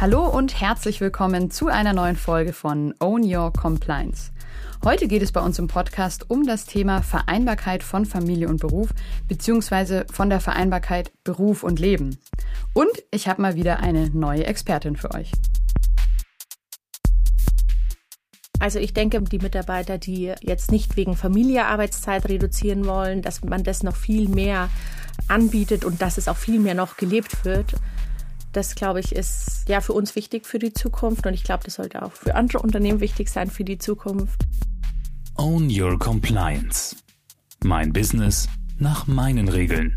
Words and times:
Hallo 0.00 0.26
und 0.26 0.60
herzlich 0.60 1.00
willkommen 1.00 1.52
zu 1.52 1.68
einer 1.68 1.92
neuen 1.92 2.16
Folge 2.16 2.52
von 2.52 2.94
Own 2.98 3.22
Your 3.22 3.52
Compliance. 3.52 4.32
Heute 4.84 5.06
geht 5.06 5.22
es 5.22 5.30
bei 5.30 5.40
uns 5.40 5.60
im 5.60 5.68
Podcast 5.68 6.28
um 6.28 6.44
das 6.44 6.66
Thema 6.66 7.00
Vereinbarkeit 7.00 7.84
von 7.84 8.04
Familie 8.04 8.48
und 8.48 8.60
Beruf 8.60 8.88
beziehungsweise 9.28 10.04
von 10.12 10.30
der 10.30 10.40
Vereinbarkeit 10.40 11.12
Beruf 11.22 11.62
und 11.62 11.78
Leben. 11.78 12.18
Und 12.72 12.90
ich 13.12 13.28
habe 13.28 13.40
mal 13.40 13.54
wieder 13.54 13.78
eine 13.78 14.10
neue 14.10 14.44
Expertin 14.44 14.96
für 14.96 15.14
euch. 15.14 15.30
Also 18.58 18.80
ich 18.80 18.94
denke, 18.94 19.22
die 19.22 19.38
Mitarbeiter, 19.38 19.96
die 19.96 20.34
jetzt 20.40 20.72
nicht 20.72 20.96
wegen 20.96 21.16
Familie 21.16 21.66
Arbeitszeit 21.66 22.28
reduzieren 22.28 22.86
wollen, 22.86 23.22
dass 23.22 23.44
man 23.44 23.62
das 23.62 23.84
noch 23.84 23.94
viel 23.94 24.28
mehr 24.28 24.70
anbietet 25.28 25.84
und 25.84 26.02
dass 26.02 26.18
es 26.18 26.26
auch 26.26 26.36
viel 26.36 26.58
mehr 26.58 26.74
noch 26.74 26.96
gelebt 26.96 27.44
wird. 27.44 27.74
Das, 28.54 28.76
glaube 28.76 29.00
ich, 29.00 29.12
ist 29.12 29.68
ja 29.68 29.80
für 29.80 29.94
uns 29.94 30.14
wichtig 30.14 30.46
für 30.46 30.60
die 30.60 30.72
Zukunft 30.72 31.26
und 31.26 31.34
ich 31.34 31.42
glaube, 31.42 31.64
das 31.64 31.74
sollte 31.74 32.04
auch 32.04 32.12
für 32.12 32.36
andere 32.36 32.60
Unternehmen 32.60 33.00
wichtig 33.00 33.28
sein 33.28 33.50
für 33.50 33.64
die 33.64 33.78
Zukunft. 33.78 34.42
Own 35.36 35.68
Your 35.68 35.98
Compliance. 35.98 36.94
Mein 37.64 37.92
Business 37.92 38.48
nach 38.78 39.08
meinen 39.08 39.48
Regeln. 39.48 39.96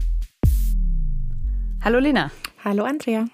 Hallo 1.84 2.00
Lena. 2.00 2.32
Hallo 2.66 2.84
Andrea. 2.84 3.28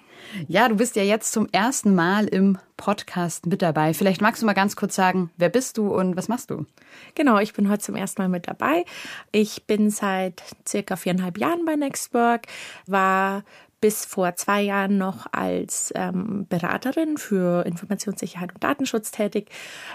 Ja, 0.46 0.68
du 0.68 0.76
bist 0.76 0.94
ja 0.94 1.02
jetzt 1.02 1.32
zum 1.32 1.48
ersten 1.52 1.94
Mal 1.94 2.26
im 2.26 2.58
Podcast 2.76 3.46
mit 3.46 3.62
dabei. 3.62 3.94
Vielleicht 3.94 4.20
magst 4.20 4.42
du 4.42 4.46
mal 4.46 4.52
ganz 4.52 4.76
kurz 4.76 4.94
sagen, 4.94 5.30
wer 5.38 5.48
bist 5.48 5.78
du 5.78 5.88
und 5.88 6.18
was 6.18 6.28
machst 6.28 6.50
du? 6.50 6.66
Genau, 7.14 7.38
ich 7.38 7.54
bin 7.54 7.70
heute 7.70 7.82
zum 7.82 7.96
ersten 7.96 8.20
Mal 8.20 8.28
mit 8.28 8.46
dabei. 8.46 8.84
Ich 9.32 9.66
bin 9.66 9.88
seit 9.88 10.42
circa 10.68 10.96
viereinhalb 10.96 11.38
Jahren 11.38 11.64
bei 11.64 11.76
Nextwork, 11.76 12.42
war 12.86 13.42
bis 13.84 14.06
vor 14.06 14.34
zwei 14.34 14.62
Jahren 14.62 14.96
noch 14.96 15.26
als 15.32 15.92
ähm, 15.94 16.46
Beraterin 16.48 17.18
für 17.18 17.66
Informationssicherheit 17.66 18.54
und 18.54 18.64
Datenschutz 18.64 19.10
tätig, 19.10 19.50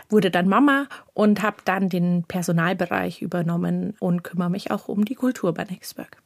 wurde 0.10 0.30
dann 0.30 0.48
Mama 0.48 0.86
und 1.16 1.42
habe 1.42 1.58
dann 1.66 1.90
den 1.90 2.24
Personalbereich 2.28 3.24
übernommen 3.24 3.96
und 4.00 4.24
kümmere 4.24 4.52
mich 4.52 4.70
auch 4.70 4.90
um 4.90 5.06
die 5.06 5.16
Kultur 5.16 5.56
bei 5.56 5.64
Nextwork. 5.64 6.22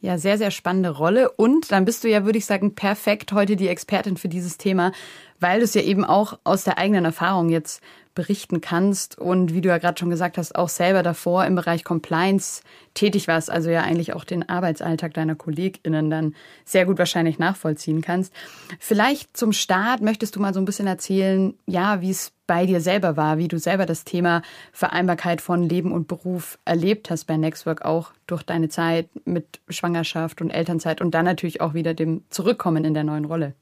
Ja, 0.00 0.18
sehr, 0.18 0.38
sehr 0.38 0.52
spannende 0.52 0.90
Rolle. 0.90 1.32
Und 1.32 1.72
dann 1.72 1.84
bist 1.84 2.04
du 2.04 2.08
ja, 2.08 2.24
würde 2.24 2.38
ich 2.38 2.46
sagen, 2.46 2.76
perfekt 2.76 3.32
heute 3.32 3.56
die 3.56 3.66
Expertin 3.66 4.16
für 4.16 4.28
dieses 4.28 4.56
Thema, 4.56 4.92
weil 5.40 5.58
du 5.58 5.64
es 5.64 5.74
ja 5.74 5.82
eben 5.82 6.04
auch 6.04 6.38
aus 6.44 6.62
der 6.62 6.78
eigenen 6.78 7.06
Erfahrung 7.06 7.48
jetzt 7.48 7.82
berichten 8.14 8.60
kannst 8.60 9.18
und 9.18 9.54
wie 9.54 9.60
du 9.60 9.68
ja 9.68 9.78
gerade 9.78 9.98
schon 9.98 10.10
gesagt 10.10 10.36
hast, 10.36 10.56
auch 10.56 10.68
selber 10.68 11.02
davor 11.02 11.44
im 11.44 11.54
Bereich 11.54 11.84
Compliance 11.84 12.62
tätig 12.94 13.28
warst, 13.28 13.50
also 13.50 13.70
ja 13.70 13.82
eigentlich 13.82 14.12
auch 14.12 14.24
den 14.24 14.48
Arbeitsalltag 14.48 15.14
deiner 15.14 15.36
KollegInnen 15.36 16.10
dann 16.10 16.34
sehr 16.64 16.86
gut 16.86 16.98
wahrscheinlich 16.98 17.38
nachvollziehen 17.38 18.02
kannst. 18.02 18.32
Vielleicht 18.78 19.36
zum 19.36 19.52
Start 19.52 20.00
möchtest 20.00 20.36
du 20.36 20.40
mal 20.40 20.52
so 20.52 20.60
ein 20.60 20.64
bisschen 20.64 20.86
erzählen, 20.86 21.54
ja, 21.66 22.00
wie 22.00 22.10
es 22.10 22.32
bei 22.46 22.66
dir 22.66 22.80
selber 22.80 23.16
war, 23.16 23.38
wie 23.38 23.46
du 23.46 23.58
selber 23.58 23.86
das 23.86 24.02
Thema 24.02 24.42
Vereinbarkeit 24.72 25.40
von 25.40 25.68
Leben 25.68 25.92
und 25.92 26.08
Beruf 26.08 26.58
erlebt 26.64 27.08
hast 27.08 27.26
bei 27.26 27.36
Nextwork, 27.36 27.84
auch 27.84 28.10
durch 28.26 28.42
deine 28.42 28.68
Zeit 28.68 29.08
mit 29.24 29.60
Schwangerschaft 29.68 30.40
und 30.40 30.50
Elternzeit 30.50 31.00
und 31.00 31.12
dann 31.12 31.24
natürlich 31.24 31.60
auch 31.60 31.74
wieder 31.74 31.94
dem 31.94 32.24
Zurückkommen 32.28 32.84
in 32.84 32.94
der 32.94 33.04
neuen 33.04 33.24
Rolle. 33.24 33.54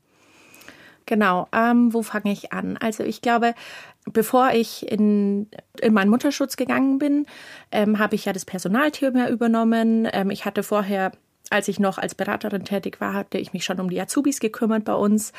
Genau, 1.08 1.48
ähm, 1.52 1.94
wo 1.94 2.02
fange 2.02 2.30
ich 2.30 2.52
an? 2.52 2.76
Also 2.76 3.02
ich 3.02 3.22
glaube, 3.22 3.54
bevor 4.04 4.50
ich 4.52 4.86
in, 4.92 5.48
in 5.80 5.94
meinen 5.94 6.10
Mutterschutz 6.10 6.58
gegangen 6.58 6.98
bin, 6.98 7.24
ähm, 7.72 7.98
habe 7.98 8.14
ich 8.14 8.26
ja 8.26 8.34
das 8.34 8.44
Personalthema 8.44 9.30
übernommen. 9.30 10.06
Ähm, 10.12 10.28
ich 10.30 10.44
hatte 10.44 10.62
vorher 10.62 11.12
als 11.50 11.66
ich 11.68 11.80
noch 11.80 11.96
als 11.96 12.14
Beraterin 12.14 12.64
tätig 12.64 13.00
war, 13.00 13.14
hatte 13.14 13.38
ich 13.38 13.54
mich 13.54 13.64
schon 13.64 13.80
um 13.80 13.88
die 13.88 13.98
Azubis 13.98 14.38
gekümmert 14.38 14.84
bei 14.84 14.92
uns. 14.92 15.32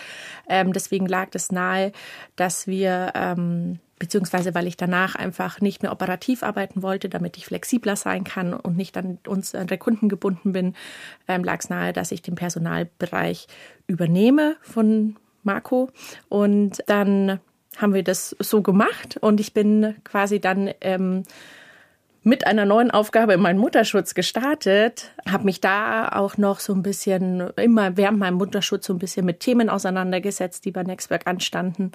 Ähm, 0.48 0.74
deswegen 0.74 1.06
lag 1.06 1.28
es 1.34 1.52
nahe, 1.52 1.92
dass 2.36 2.66
wir, 2.66 3.12
ähm, 3.14 3.78
beziehungsweise 4.00 4.56
weil 4.56 4.66
ich 4.66 4.76
danach 4.76 5.14
einfach 5.14 5.62
nicht 5.62 5.84
mehr 5.84 5.92
operativ 5.92 6.42
arbeiten 6.42 6.82
wollte, 6.82 7.10
damit 7.10 7.38
ich 7.38 7.46
flexibler 7.46 7.96
sein 7.96 8.24
kann 8.24 8.56
und 8.56 8.76
nicht 8.76 8.98
an 8.98 9.20
unsere 9.28 9.78
Kunden 9.78 10.10
gebunden 10.10 10.52
bin, 10.52 10.74
ähm, 11.28 11.44
lag 11.44 11.60
es 11.60 11.70
nahe, 11.70 11.94
dass 11.94 12.12
ich 12.12 12.24
den 12.24 12.34
Personalbereich 12.34 13.46
übernehme 13.86 14.56
von 14.62 15.16
Marco. 15.44 15.90
Und 16.28 16.84
dann 16.88 17.40
haben 17.78 17.94
wir 17.94 18.04
das 18.04 18.36
so 18.40 18.62
gemacht 18.62 19.18
und 19.22 19.40
ich 19.40 19.54
bin 19.54 19.96
quasi 20.04 20.40
dann 20.40 20.72
ähm, 20.82 21.24
mit 22.24 22.46
einer 22.46 22.66
neuen 22.66 22.92
Aufgabe 22.92 23.34
in 23.34 23.40
meinen 23.40 23.60
Mutterschutz 23.60 24.14
gestartet, 24.14 25.12
habe 25.28 25.46
mich 25.46 25.62
da 25.62 26.10
auch 26.10 26.38
noch 26.38 26.60
so 26.60 26.74
ein 26.74 26.84
bisschen 26.84 27.50
immer 27.56 27.96
während 27.96 28.20
meinem 28.20 28.36
Mutterschutz 28.36 28.86
so 28.86 28.94
ein 28.94 29.00
bisschen 29.00 29.26
mit 29.26 29.40
Themen 29.40 29.70
auseinandergesetzt, 29.70 30.66
die 30.66 30.72
bei 30.72 30.84
Nextwork 30.84 31.26
anstanden, 31.26 31.92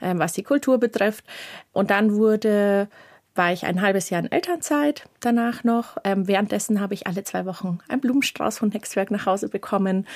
äh, 0.00 0.14
was 0.16 0.32
die 0.32 0.42
Kultur 0.42 0.78
betrifft. 0.78 1.24
Und 1.72 1.90
dann 1.90 2.16
wurde 2.16 2.88
war 3.38 3.52
ich 3.52 3.64
ein 3.64 3.80
halbes 3.80 4.10
Jahr 4.10 4.20
in 4.20 4.30
Elternzeit 4.30 5.08
danach 5.20 5.64
noch. 5.64 5.96
Ähm, 6.04 6.26
währenddessen 6.26 6.80
habe 6.80 6.92
ich 6.92 7.06
alle 7.06 7.22
zwei 7.22 7.46
Wochen 7.46 7.78
einen 7.88 8.00
Blumenstrauß 8.00 8.58
von 8.58 8.68
Nextwerk 8.68 9.10
nach 9.10 9.24
Hause 9.24 9.48
bekommen. 9.48 10.06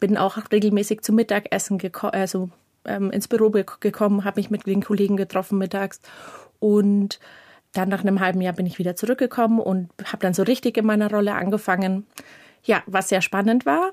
Bin 0.00 0.18
auch 0.18 0.36
regelmäßig 0.52 1.02
zum 1.02 1.14
Mittagessen 1.14 1.80
also 2.12 2.50
ähm, 2.84 3.10
ins 3.12 3.28
Büro 3.28 3.50
gekommen, 3.50 4.24
habe 4.24 4.40
mich 4.40 4.50
mit 4.50 4.66
den 4.66 4.82
Kollegen 4.82 5.16
getroffen 5.16 5.56
mittags 5.56 6.00
und 6.58 7.20
dann 7.72 7.88
nach 7.88 8.00
einem 8.00 8.20
halben 8.20 8.40
Jahr 8.40 8.52
bin 8.52 8.66
ich 8.66 8.78
wieder 8.78 8.96
zurückgekommen 8.96 9.58
und 9.60 9.90
habe 10.04 10.18
dann 10.18 10.34
so 10.34 10.42
richtig 10.42 10.76
in 10.76 10.86
meiner 10.86 11.10
Rolle 11.10 11.34
angefangen. 11.34 12.06
Ja, 12.64 12.82
was 12.86 13.10
sehr 13.10 13.20
spannend 13.20 13.66
war, 13.66 13.92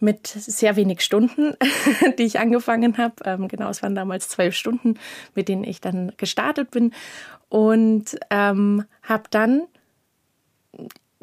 mit 0.00 0.26
sehr 0.26 0.76
wenig 0.76 1.02
Stunden, 1.02 1.54
die 2.18 2.24
ich 2.24 2.38
angefangen 2.38 2.96
habe. 2.98 3.14
Ähm, 3.24 3.48
genau, 3.48 3.68
es 3.68 3.82
waren 3.82 3.94
damals 3.94 4.28
zwölf 4.28 4.54
Stunden, 4.54 4.94
mit 5.34 5.48
denen 5.48 5.64
ich 5.64 5.80
dann 5.80 6.12
gestartet 6.16 6.70
bin 6.70 6.92
und 7.48 8.18
ähm, 8.30 8.84
habe 9.02 9.24
dann 9.30 9.62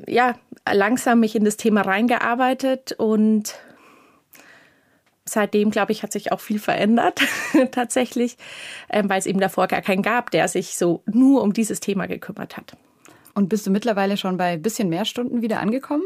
ja 0.07 0.35
langsam 0.71 1.19
mich 1.19 1.35
in 1.35 1.45
das 1.45 1.57
Thema 1.57 1.81
reingearbeitet 1.81 2.93
und 2.93 3.55
seitdem, 5.25 5.71
glaube 5.71 5.91
ich, 5.91 6.03
hat 6.03 6.11
sich 6.11 6.31
auch 6.31 6.39
viel 6.39 6.59
verändert 6.59 7.21
tatsächlich, 7.71 8.37
ähm, 8.89 9.09
weil 9.09 9.19
es 9.19 9.25
eben 9.25 9.39
davor 9.39 9.67
gar 9.67 9.81
keinen 9.81 10.01
gab, 10.01 10.31
der 10.31 10.47
sich 10.47 10.77
so 10.77 11.03
nur 11.05 11.41
um 11.41 11.53
dieses 11.53 11.79
Thema 11.79 12.07
gekümmert 12.07 12.57
hat. 12.57 12.75
Und 13.33 13.49
bist 13.49 13.65
du 13.65 13.71
mittlerweile 13.71 14.17
schon 14.17 14.37
bei 14.37 14.53
ein 14.53 14.61
bisschen 14.61 14.89
mehr 14.89 15.05
Stunden 15.05 15.41
wieder 15.41 15.59
angekommen? 15.59 16.03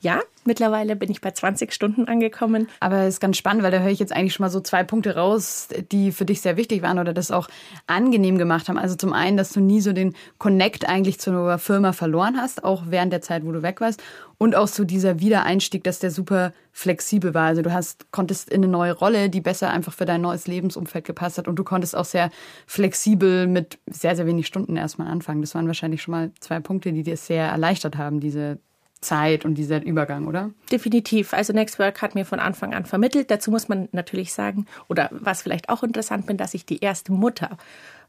Ja, 0.00 0.20
mittlerweile 0.44 0.96
bin 0.96 1.10
ich 1.10 1.20
bei 1.20 1.30
20 1.30 1.72
Stunden 1.72 2.06
angekommen. 2.06 2.68
Aber 2.80 2.98
es 3.02 3.14
ist 3.14 3.20
ganz 3.20 3.36
spannend, 3.36 3.62
weil 3.62 3.70
da 3.70 3.78
höre 3.78 3.90
ich 3.90 3.98
jetzt 3.98 4.12
eigentlich 4.12 4.34
schon 4.34 4.44
mal 4.44 4.50
so 4.50 4.60
zwei 4.60 4.84
Punkte 4.84 5.16
raus, 5.16 5.68
die 5.92 6.12
für 6.12 6.24
dich 6.24 6.40
sehr 6.40 6.56
wichtig 6.56 6.82
waren 6.82 6.98
oder 6.98 7.12
das 7.12 7.30
auch 7.30 7.48
angenehm 7.86 8.38
gemacht 8.38 8.68
haben. 8.68 8.78
Also 8.78 8.96
zum 8.96 9.12
einen, 9.12 9.36
dass 9.36 9.52
du 9.52 9.60
nie 9.60 9.80
so 9.80 9.92
den 9.92 10.14
Connect 10.38 10.88
eigentlich 10.88 11.18
zur 11.18 11.58
Firma 11.58 11.92
verloren 11.92 12.36
hast, 12.36 12.64
auch 12.64 12.84
während 12.88 13.12
der 13.12 13.22
Zeit, 13.22 13.44
wo 13.44 13.52
du 13.52 13.62
weg 13.62 13.80
warst. 13.80 14.02
Und 14.36 14.56
auch 14.56 14.68
so 14.68 14.84
dieser 14.84 15.20
Wiedereinstieg, 15.20 15.84
dass 15.84 16.00
der 16.00 16.10
super 16.10 16.52
flexibel 16.72 17.34
war. 17.34 17.46
Also 17.46 17.62
du 17.62 17.72
hast, 17.72 18.10
konntest 18.10 18.50
in 18.50 18.62
eine 18.62 18.70
neue 18.70 18.92
Rolle, 18.92 19.30
die 19.30 19.40
besser 19.40 19.70
einfach 19.70 19.92
für 19.92 20.06
dein 20.06 20.20
neues 20.20 20.46
Lebensumfeld 20.46 21.04
gepasst 21.04 21.38
hat. 21.38 21.48
Und 21.48 21.56
du 21.56 21.64
konntest 21.64 21.96
auch 21.96 22.04
sehr 22.04 22.30
flexibel 22.66 23.46
mit 23.46 23.78
sehr, 23.86 24.16
sehr 24.16 24.26
wenig 24.26 24.46
Stunden 24.46 24.76
erstmal 24.76 25.08
anfangen. 25.08 25.40
Das 25.40 25.54
waren 25.54 25.66
wahrscheinlich 25.68 26.02
schon 26.02 26.12
mal 26.12 26.32
zwei 26.40 26.60
Punkte, 26.60 26.92
die 26.92 27.04
dir 27.04 27.16
sehr 27.16 27.46
erleichtert 27.46 27.96
haben, 27.96 28.20
diese 28.20 28.58
Zeit 29.04 29.44
und 29.44 29.54
dieser 29.54 29.82
Übergang, 29.82 30.26
oder? 30.26 30.50
Definitiv. 30.70 31.32
Also 31.34 31.52
Nextwork 31.52 32.02
hat 32.02 32.14
mir 32.14 32.24
von 32.24 32.40
Anfang 32.40 32.74
an 32.74 32.86
vermittelt. 32.86 33.30
Dazu 33.30 33.50
muss 33.50 33.68
man 33.68 33.88
natürlich 33.92 34.32
sagen, 34.32 34.66
oder 34.88 35.08
was 35.12 35.42
vielleicht 35.42 35.68
auch 35.68 35.82
interessant 35.82 36.26
bin, 36.26 36.36
dass 36.36 36.54
ich 36.54 36.66
die 36.66 36.80
erste 36.80 37.12
Mutter 37.12 37.56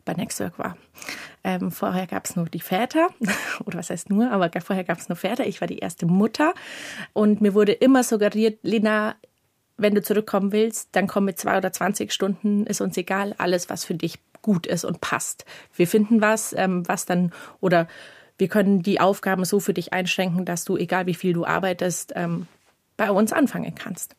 bei 0.06 0.14
Nextwork 0.14 0.58
war. 0.58 0.78
Ähm, 1.44 1.72
vorher 1.72 2.08
gab 2.08 2.26
es 2.26 2.36
nur 2.36 2.46
die 2.46 2.60
Väter, 2.60 3.10
oder 3.66 3.80
was 3.80 3.90
heißt 3.90 4.10
nur, 4.10 4.32
aber 4.32 4.50
vorher 4.62 4.84
gab 4.84 5.00
es 5.00 5.10
nur 5.10 5.16
Väter. 5.16 5.46
Ich 5.46 5.62
war 5.62 5.68
die 5.68 5.80
erste 5.80 6.06
Mutter 6.06 6.54
und 7.14 7.42
mir 7.42 7.54
wurde 7.54 7.74
immer 7.74 8.04
suggeriert, 8.04 8.60
Lena, 8.62 9.16
wenn 9.78 9.96
du 9.96 10.02
zurückkommen 10.02 10.52
willst, 10.52 10.90
dann 10.94 11.08
komm 11.08 11.26
mit 11.26 11.38
zwei 11.38 11.58
oder 11.58 11.74
zwanzig 11.74 12.14
Stunden, 12.14 12.66
ist 12.66 12.82
uns 12.82 12.96
egal, 12.96 13.36
alles, 13.38 13.70
was 13.70 13.84
für 13.84 13.96
dich 13.96 14.20
gut 14.42 14.68
ist 14.68 14.86
und 14.86 15.02
passt. 15.02 15.44
Wir 15.76 15.88
finden 15.88 16.22
was, 16.22 16.54
ähm, 16.54 16.88
was 16.88 17.06
dann, 17.06 17.34
oder 17.60 17.88
wir 18.38 18.48
können 18.48 18.82
die 18.82 19.00
Aufgaben 19.00 19.46
so 19.46 19.60
für 19.60 19.74
dich 19.74 19.94
einschränken, 19.94 20.46
dass 20.46 20.66
du, 20.66 20.78
egal 20.78 21.06
wie 21.06 21.14
viel 21.14 21.34
du 21.34 21.46
arbeitest, 21.46 22.14
ähm, 22.16 22.48
bei 22.98 23.12
uns 23.12 23.34
anfangen 23.34 23.76
kannst. 23.76 24.16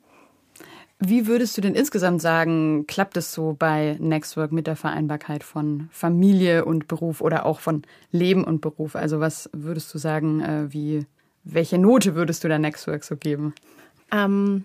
Wie 0.98 1.26
würdest 1.26 1.56
du 1.56 1.60
denn 1.60 1.74
insgesamt 1.74 2.22
sagen, 2.22 2.86
klappt 2.86 3.18
es 3.18 3.32
so 3.32 3.54
bei 3.58 3.98
Nextwork 4.00 4.50
mit 4.50 4.66
der 4.66 4.76
Vereinbarkeit 4.76 5.44
von 5.44 5.90
Familie 5.92 6.64
und 6.64 6.88
Beruf 6.88 7.20
oder 7.20 7.44
auch 7.44 7.60
von 7.60 7.82
Leben 8.12 8.44
und 8.44 8.62
Beruf? 8.62 8.96
Also 8.96 9.20
was 9.20 9.50
würdest 9.52 9.92
du 9.92 9.98
sagen, 9.98 10.40
äh, 10.40 10.72
wie, 10.72 11.04
welche 11.44 11.76
Note 11.76 12.14
würdest 12.14 12.44
du 12.44 12.48
der 12.48 12.58
Nextwork 12.58 13.04
so 13.04 13.16
geben? 13.16 13.54
Ähm, 14.12 14.64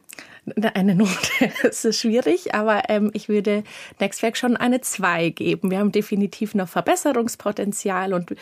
eine 0.74 0.96
Note 0.96 1.52
das 1.64 1.86
ist 1.86 2.00
schwierig, 2.00 2.56
aber 2.56 2.90
ähm, 2.90 3.12
ich 3.14 3.30
würde 3.30 3.64
Nextwerk 4.00 4.38
schon 4.38 4.58
eine 4.58 4.82
2 4.82 5.30
geben. 5.30 5.72
Wir 5.72 5.80
haben 5.80 5.92
definitiv 5.92 6.56
noch 6.56 6.68
Verbesserungspotenzial 6.68 8.14
und 8.14 8.36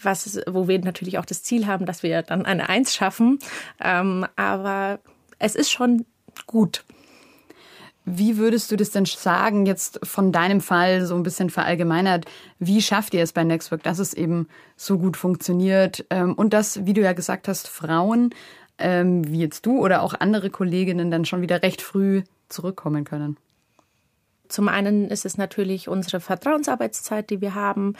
was, 0.00 0.40
wo 0.46 0.68
wir 0.68 0.78
natürlich 0.78 1.18
auch 1.18 1.24
das 1.24 1.42
Ziel 1.42 1.66
haben, 1.66 1.86
dass 1.86 2.02
wir 2.02 2.22
dann 2.22 2.44
eine 2.44 2.68
1 2.68 2.94
schaffen. 2.94 3.38
Ähm, 3.80 4.26
aber 4.36 5.00
es 5.38 5.54
ist 5.54 5.70
schon 5.70 6.04
gut. 6.46 6.84
Wie 8.10 8.38
würdest 8.38 8.70
du 8.70 8.76
das 8.76 8.90
denn 8.90 9.04
sagen, 9.04 9.66
jetzt 9.66 10.00
von 10.02 10.32
deinem 10.32 10.62
Fall 10.62 11.04
so 11.04 11.14
ein 11.14 11.22
bisschen 11.22 11.50
verallgemeinert? 11.50 12.24
Wie 12.58 12.80
schafft 12.80 13.12
ihr 13.12 13.22
es 13.22 13.32
bei 13.32 13.44
Nextwork, 13.44 13.82
dass 13.82 13.98
es 13.98 14.14
eben 14.14 14.48
so 14.76 14.98
gut 14.98 15.16
funktioniert 15.16 16.06
ähm, 16.08 16.32
und 16.34 16.54
dass, 16.54 16.86
wie 16.86 16.94
du 16.94 17.02
ja 17.02 17.12
gesagt 17.12 17.48
hast, 17.48 17.68
Frauen 17.68 18.30
ähm, 18.78 19.30
wie 19.30 19.40
jetzt 19.40 19.66
du 19.66 19.78
oder 19.78 20.02
auch 20.02 20.14
andere 20.18 20.50
Kolleginnen 20.50 21.10
dann 21.10 21.24
schon 21.24 21.42
wieder 21.42 21.62
recht 21.62 21.82
früh 21.82 22.22
zurückkommen 22.48 23.04
können? 23.04 23.36
Zum 24.48 24.68
einen 24.68 25.08
ist 25.08 25.26
es 25.26 25.36
natürlich 25.36 25.88
unsere 25.88 26.20
Vertrauensarbeitszeit, 26.20 27.28
die 27.30 27.40
wir 27.40 27.54
haben. 27.54 27.94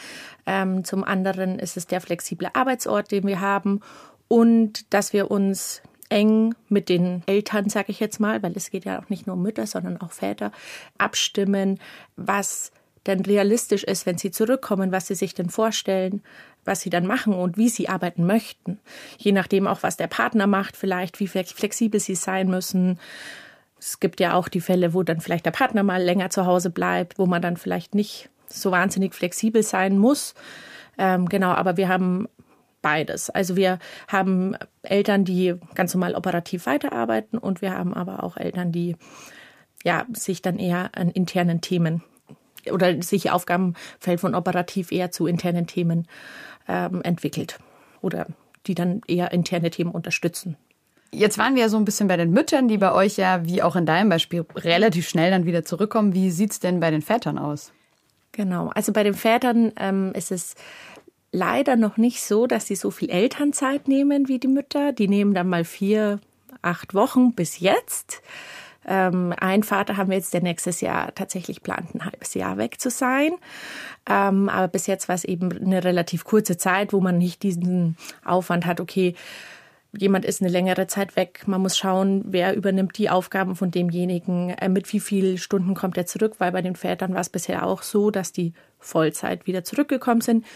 Ähm, 0.47 0.83
zum 0.83 1.05
anderen 1.05 1.59
ist 1.59 1.77
es 1.77 1.87
der 1.87 2.01
flexible 2.01 2.49
Arbeitsort, 2.55 3.11
den 3.11 3.27
wir 3.27 3.41
haben. 3.41 3.81
Und 4.29 4.93
dass 4.93 5.13
wir 5.13 5.31
uns 5.31 5.83
eng 6.09 6.55
mit 6.69 6.89
den 6.89 7.23
Eltern, 7.27 7.69
sage 7.69 7.91
ich 7.91 8.01
jetzt 8.01 8.19
mal, 8.19 8.43
weil 8.43 8.53
es 8.57 8.71
geht 8.71 8.87
ja 8.87 8.99
auch 8.99 9.11
nicht 9.11 9.27
nur 9.27 9.37
um 9.37 9.43
Mütter, 9.43 9.67
sondern 9.67 10.01
auch 10.01 10.13
Väter, 10.13 10.53
abstimmen, 10.97 11.79
was 12.17 12.73
denn 13.09 13.25
realistisch 13.25 13.85
ist, 13.85 14.07
wenn 14.07 14.19
sie 14.19 14.31
zurückkommen, 14.31 14.93
was 14.93 15.09
sie 15.09 15.15
sich 15.15 15.35
denn 15.35 15.51
vorstellen, 15.51 16.23
was 16.65 16.81
sie 16.81 16.91
dann 16.91 17.07
machen 17.07 17.33
und 17.35 17.57
wie 17.57 17.69
sie 17.69 17.89
arbeiten 17.89 18.27
möchten. 18.27 18.79
Je 19.17 19.33
nachdem 19.33 19.67
auch, 19.67 19.83
was 19.83 19.97
der 19.97 20.07
Partner 20.07 20.47
macht, 20.47 20.77
vielleicht, 20.77 21.19
wie 21.19 21.27
flexibel 21.27 21.99
sie 21.99 22.15
sein 22.15 22.49
müssen. 22.49 23.01
Es 23.79 24.01
gibt 24.01 24.21
ja 24.21 24.35
auch 24.35 24.49
die 24.49 24.61
Fälle, 24.61 24.95
wo 24.95 25.03
dann 25.03 25.21
vielleicht 25.21 25.47
der 25.47 25.51
Partner 25.51 25.83
mal 25.83 26.03
länger 26.03 26.31
zu 26.31 26.47
Hause 26.47 26.71
bleibt, 26.71 27.19
wo 27.19 27.27
man 27.27 27.43
dann 27.43 27.57
vielleicht 27.57 27.95
nicht 27.95 28.31
so 28.47 28.71
wahnsinnig 28.71 29.15
flexibel 29.15 29.63
sein 29.63 29.99
muss. 29.99 30.35
Ähm, 30.99 31.29
genau, 31.29 31.51
aber 31.51 31.77
wir 31.77 31.89
haben 31.89 32.29
beides. 32.83 33.31
Also 33.31 33.57
wir 33.57 33.79
haben 34.07 34.57
Eltern, 34.83 35.25
die 35.25 35.55
ganz 35.75 35.95
normal 35.95 36.15
operativ 36.15 36.67
weiterarbeiten 36.67 37.39
und 37.39 37.63
wir 37.63 37.73
haben 37.73 37.95
aber 37.95 38.23
auch 38.23 38.37
Eltern, 38.37 38.73
die 38.73 38.97
ja 39.85 40.07
sich 40.13 40.43
dann 40.43 40.59
eher 40.59 40.91
an 40.95 41.11
internen 41.11 41.61
Themen 41.61 42.03
oder 42.73 43.03
sich 43.03 43.27
ihr 43.27 43.35
Aufgabenfeld 43.35 44.21
von 44.21 44.35
operativ 44.35 44.93
eher 44.93 45.11
zu 45.11 45.27
internen 45.27 45.67
Themen 45.67 46.07
ähm, 46.69 47.03
entwickelt 47.03 47.59
oder 48.01 48.27
die 48.67 48.75
dann 48.75 49.01
eher 49.07 49.33
interne 49.33 49.71
Themen 49.71 49.91
unterstützen. 49.91 50.57
Jetzt 51.11 51.39
waren 51.39 51.55
wir 51.55 51.63
ja 51.63 51.69
so 51.69 51.79
ein 51.79 51.87
bisschen 51.87 52.07
bei 52.07 52.17
den 52.17 52.33
Müttern, 52.33 52.69
die 52.69 52.77
bei 52.77 52.93
euch 52.93 53.17
ja, 53.17 53.45
wie 53.47 53.63
auch 53.63 53.77
in 53.77 53.87
deinem 53.87 54.11
Beispiel, 54.11 54.45
relativ 54.55 55.09
schnell 55.09 55.31
dann 55.31 55.47
wieder 55.47 55.65
zurückkommen. 55.65 56.13
Wie 56.13 56.31
sieht 56.31 56.53
es 56.53 56.61
denn 56.61 56.81
bei 56.81 56.91
den 56.91 57.01
Vätern 57.01 57.39
aus? 57.39 57.73
Genau, 58.33 58.69
also 58.75 58.93
bei 58.93 59.05
den 59.05 59.15
Vätern 59.15 59.73
ähm, 59.79 60.13
ist 60.15 60.31
es 60.31 60.55
leider 61.33 61.77
noch 61.77 61.97
nicht 61.97 62.23
so, 62.23 62.47
dass 62.47 62.67
sie 62.67 62.77
so 62.77 62.91
viel 62.91 63.11
Elternzeit 63.11 63.89
nehmen 63.89 64.29
wie 64.29 64.39
die 64.39 64.49
Mütter. 64.49 64.93
Die 64.93 65.09
nehmen 65.09 65.33
dann 65.33 65.49
mal 65.49 65.65
vier, 65.65 66.21
acht 66.61 66.95
Wochen 66.95 67.33
bis 67.33 67.59
jetzt. 67.59 68.23
Ähm, 68.89 69.35
ein 69.39 69.63
Vater 69.63 69.99
haben 69.99 70.09
wir 70.09 70.17
jetzt, 70.17 70.33
der 70.33 70.43
nächstes 70.43 70.81
Jahr 70.81 71.15
tatsächlich 71.15 71.63
plant, 71.63 71.95
ein 71.95 72.07
halbes 72.07 72.33
Jahr 72.33 72.57
weg 72.57 72.81
zu 72.81 72.89
sein. 72.91 73.33
Ähm, 74.09 74.49
aber 74.49 74.69
bis 74.69 74.87
jetzt 74.87 75.09
war 75.09 75.15
es 75.15 75.25
eben 75.25 75.53
eine 75.53 75.85
relativ 75.85 76.25
kurze 76.25 76.57
Zeit, 76.57 76.95
wo 76.95 77.01
man 77.01 77.19
nicht 77.19 77.43
diesen 77.43 77.99
Aufwand 78.25 78.65
hat, 78.65 78.81
okay, 78.81 79.15
jemand 79.97 80.25
ist 80.25 80.41
eine 80.41 80.51
längere 80.51 80.87
Zeit 80.87 81.17
weg. 81.17 81.43
Man 81.47 81.61
muss 81.61 81.77
schauen, 81.77 82.25
wer 82.27 82.57
übernimmt 82.57 82.97
die 82.97 83.11
Aufgaben 83.11 83.57
von 83.57 83.71
demjenigen, 83.71 84.51
äh, 84.51 84.71
mit 84.71 84.91
wie 84.93 85.01
vielen 85.01 85.37
Stunden 85.37 85.75
kommt 85.75 85.99
er 85.99 86.07
zurück, 86.07 86.37
weil 86.39 86.53
bei 86.53 86.63
den 86.63 86.75
Vätern 86.77 87.13
war 87.13 87.21
es 87.21 87.29
bisher 87.29 87.67
auch 87.67 87.83
so, 87.83 88.11
dass 88.11 88.33
die 88.33 88.55
Vollzeit 88.79 89.47
wieder 89.47 89.65
zurückgekommen 89.65 90.23
sind. 90.23 90.47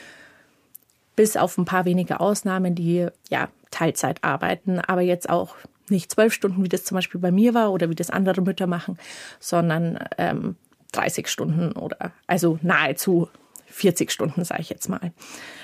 Bis 1.16 1.36
auf 1.36 1.58
ein 1.58 1.66
paar 1.66 1.84
wenige 1.84 2.20
Ausnahmen, 2.20 2.74
die 2.74 3.08
ja 3.28 3.48
Teilzeit 3.70 4.24
arbeiten, 4.24 4.80
aber 4.80 5.02
jetzt 5.02 5.28
auch 5.28 5.56
nicht 5.88 6.10
zwölf 6.10 6.32
Stunden, 6.32 6.64
wie 6.64 6.68
das 6.68 6.84
zum 6.84 6.96
Beispiel 6.96 7.20
bei 7.20 7.30
mir 7.30 7.54
war 7.54 7.72
oder 7.72 7.90
wie 7.90 7.94
das 7.94 8.10
andere 8.10 8.40
Mütter 8.42 8.66
machen, 8.66 8.98
sondern 9.40 9.98
ähm, 10.18 10.56
30 10.92 11.28
Stunden 11.28 11.72
oder 11.72 12.12
also 12.26 12.58
nahezu 12.62 13.28
40 13.66 14.10
Stunden, 14.10 14.44
sage 14.44 14.62
ich 14.62 14.70
jetzt 14.70 14.88
mal. 14.88 15.12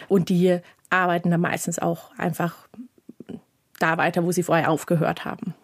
Und 0.09 0.29
die 0.29 0.59
arbeiten 0.91 1.31
dann 1.31 1.41
meistens 1.41 1.79
auch 1.79 2.11
einfach 2.17 2.69
da 3.79 3.99
weiter, 3.99 4.25
wo 4.25 4.33
sie 4.33 4.43
vorher 4.43 4.71
aufgehört 4.71 5.25
haben. 5.25 5.55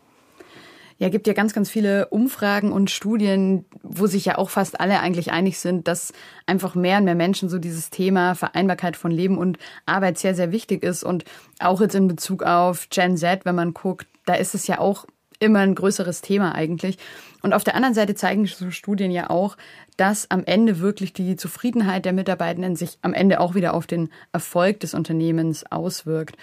Ja, 0.98 1.08
gibt 1.08 1.26
ja 1.26 1.32
ganz, 1.32 1.52
ganz 1.52 1.68
viele 1.68 2.06
Umfragen 2.06 2.70
und 2.70 2.88
Studien, 2.88 3.64
wo 3.82 4.06
sich 4.06 4.26
ja 4.26 4.38
auch 4.38 4.48
fast 4.48 4.78
alle 4.78 5.00
eigentlich 5.00 5.32
einig 5.32 5.58
sind, 5.58 5.88
dass 5.88 6.12
einfach 6.46 6.76
mehr 6.76 6.98
und 6.98 7.04
mehr 7.04 7.16
Menschen 7.16 7.48
so 7.48 7.58
dieses 7.58 7.90
Thema 7.90 8.36
Vereinbarkeit 8.36 8.96
von 8.96 9.10
Leben 9.10 9.36
und 9.36 9.58
Arbeit 9.86 10.18
sehr, 10.18 10.36
sehr 10.36 10.52
wichtig 10.52 10.84
ist. 10.84 11.02
Und 11.02 11.24
auch 11.58 11.80
jetzt 11.80 11.96
in 11.96 12.06
Bezug 12.06 12.44
auf 12.44 12.88
Gen 12.90 13.16
Z, 13.16 13.44
wenn 13.44 13.56
man 13.56 13.74
guckt, 13.74 14.06
da 14.26 14.34
ist 14.34 14.54
es 14.54 14.66
ja 14.66 14.78
auch 14.78 15.06
immer 15.38 15.60
ein 15.60 15.74
größeres 15.74 16.20
Thema 16.20 16.54
eigentlich. 16.54 16.98
Und 17.42 17.52
auf 17.52 17.64
der 17.64 17.74
anderen 17.74 17.94
Seite 17.94 18.14
zeigen 18.14 18.46
so 18.46 18.70
Studien 18.70 19.10
ja 19.10 19.30
auch, 19.30 19.56
dass 19.96 20.30
am 20.30 20.44
Ende 20.44 20.80
wirklich 20.80 21.12
die 21.12 21.36
Zufriedenheit 21.36 22.04
der 22.04 22.12
Mitarbeitenden 22.12 22.76
sich 22.76 22.98
am 23.02 23.14
Ende 23.14 23.40
auch 23.40 23.54
wieder 23.54 23.74
auf 23.74 23.86
den 23.86 24.10
Erfolg 24.32 24.80
des 24.80 24.94
Unternehmens 24.94 25.70
auswirkt. 25.70 26.36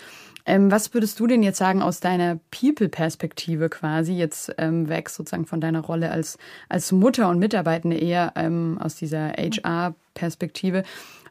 Ähm, 0.45 0.71
was 0.71 0.93
würdest 0.93 1.19
du 1.19 1.27
denn 1.27 1.43
jetzt 1.43 1.57
sagen 1.57 1.81
aus 1.81 1.99
deiner 1.99 2.39
People-Perspektive 2.49 3.69
quasi, 3.69 4.13
jetzt 4.13 4.53
ähm, 4.57 4.89
weg 4.89 5.09
sozusagen 5.09 5.45
von 5.45 5.61
deiner 5.61 5.81
Rolle 5.81 6.11
als, 6.11 6.37
als 6.67 6.91
Mutter 6.91 7.29
und 7.29 7.39
Mitarbeitende 7.39 7.97
eher 7.97 8.33
ähm, 8.35 8.79
aus 8.81 8.95
dieser 8.95 9.33
HR-Perspektive? 9.33 10.83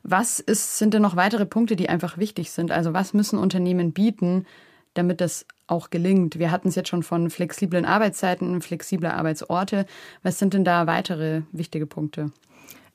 Was 0.02 0.40
ist, 0.40 0.78
sind 0.78 0.94
denn 0.94 1.02
noch 1.02 1.16
weitere 1.16 1.44
Punkte, 1.44 1.76
die 1.76 1.88
einfach 1.88 2.18
wichtig 2.18 2.52
sind? 2.52 2.70
Also 2.70 2.94
was 2.94 3.12
müssen 3.12 3.38
Unternehmen 3.38 3.92
bieten, 3.92 4.46
damit 4.94 5.20
das 5.20 5.46
auch 5.66 5.90
gelingt? 5.90 6.38
Wir 6.38 6.50
hatten 6.50 6.68
es 6.68 6.74
jetzt 6.74 6.88
schon 6.88 7.02
von 7.02 7.30
flexiblen 7.30 7.84
Arbeitszeiten, 7.84 8.60
flexibler 8.60 9.14
Arbeitsorte. 9.14 9.86
Was 10.22 10.38
sind 10.38 10.54
denn 10.54 10.64
da 10.64 10.86
weitere 10.86 11.42
wichtige 11.52 11.86
Punkte? 11.86 12.32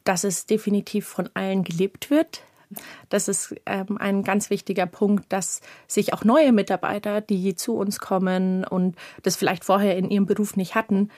Dass 0.04 0.24
es 0.24 0.46
definitiv 0.46 1.08
von 1.08 1.30
allen 1.34 1.64
gelebt 1.64 2.10
wird, 2.10 2.42
das 3.10 3.28
ist 3.28 3.56
ähm, 3.66 3.98
ein 3.98 4.24
ganz 4.24 4.50
wichtiger 4.50 4.86
Punkt, 4.86 5.32
dass 5.32 5.62
sich 5.88 6.14
auch 6.14 6.24
neue 6.24 6.52
Mitarbeiter, 6.52 7.22
die 7.22 7.56
zu 7.56 7.76
uns 7.76 8.00
kommen 8.00 8.64
und 8.66 8.96
das 9.24 9.36
vielleicht 9.36 9.64
vorher 9.64 9.98
in 9.98 10.10
ihrem 10.10 10.26
Beruf 10.26 10.56
nicht 10.56 10.76
hatten, 10.76 11.10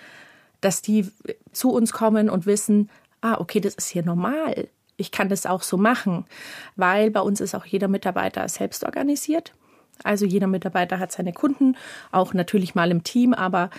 dass 0.62 0.81
die 0.81 1.09
zu 1.51 1.71
uns 1.71 1.94
kommen 1.94 2.30
und 2.30 2.45
wissen, 2.45 2.89
ah, 3.21 3.39
okay, 3.39 3.59
das 3.59 3.75
ist 3.75 3.89
hier 3.89 4.03
normal. 4.03 4.68
Ich 4.97 5.12
kann 5.12 5.30
das 5.30 5.45
auch 5.45 5.62
so 5.62 5.77
machen, 5.77 6.25
weil 6.75 7.12
bei 7.12 7.21
uns 7.21 7.39
ist 7.39 7.56
auch 7.56 7.65
jeder 7.65 7.88
Mitarbeiter 7.88 8.47
selbst 8.50 8.83
organisiert. 8.83 9.53
Also 10.03 10.25
jeder 10.25 10.47
Mitarbeiter 10.47 10.99
hat 10.99 11.11
seine 11.11 11.33
Kunden, 11.33 11.75
auch 12.11 12.33
natürlich 12.33 12.75
mal 12.75 12.91
im 12.91 13.03
Team, 13.03 13.33
aber 13.33 13.69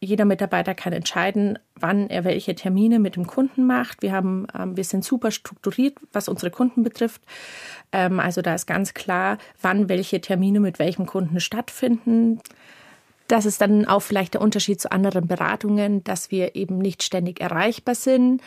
jeder 0.00 0.24
Mitarbeiter 0.24 0.74
kann 0.74 0.92
entscheiden, 0.92 1.58
wann 1.74 2.08
er 2.08 2.24
welche 2.24 2.54
Termine 2.54 3.00
mit 3.00 3.16
dem 3.16 3.26
Kunden 3.26 3.66
macht. 3.66 4.00
Wir 4.00 4.12
haben, 4.12 4.46
ähm, 4.56 4.76
wir 4.76 4.84
sind 4.84 5.04
super 5.04 5.32
strukturiert, 5.32 5.98
was 6.12 6.28
unsere 6.28 6.52
Kunden 6.52 6.84
betrifft. 6.84 7.20
Ähm, 7.90 8.20
also 8.20 8.40
da 8.40 8.54
ist 8.54 8.66
ganz 8.66 8.94
klar, 8.94 9.38
wann 9.60 9.88
welche 9.88 10.20
Termine 10.20 10.60
mit 10.60 10.78
welchem 10.78 11.06
Kunden 11.06 11.40
stattfinden. 11.40 12.40
Das 13.26 13.44
ist 13.44 13.60
dann 13.60 13.86
auch 13.86 14.00
vielleicht 14.00 14.34
der 14.34 14.40
Unterschied 14.40 14.80
zu 14.80 14.92
anderen 14.92 15.26
Beratungen, 15.26 16.04
dass 16.04 16.30
wir 16.30 16.54
eben 16.54 16.78
nicht 16.78 17.02
ständig 17.02 17.40
erreichbar 17.40 17.96
sind, 17.96 18.40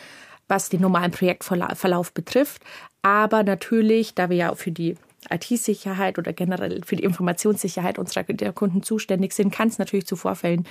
was 0.48 0.70
den 0.70 0.80
normalen 0.80 1.12
Projektverlauf 1.12 2.12
betrifft. 2.12 2.62
Aber 3.02 3.42
natürlich, 3.42 4.14
da 4.14 4.30
wir 4.30 4.36
ja 4.36 4.54
für 4.54 4.72
die 4.72 4.96
IT-Sicherheit 5.30 6.18
oder 6.18 6.32
generell 6.32 6.80
für 6.84 6.96
die 6.96 7.04
Informationssicherheit 7.04 7.98
unserer 7.98 8.24
Kunden 8.52 8.82
zuständig 8.82 9.32
sind, 9.32 9.52
kann 9.52 9.68
es 9.68 9.78
natürlich 9.78 10.06
zu 10.06 10.16
Vorfällen 10.16 10.66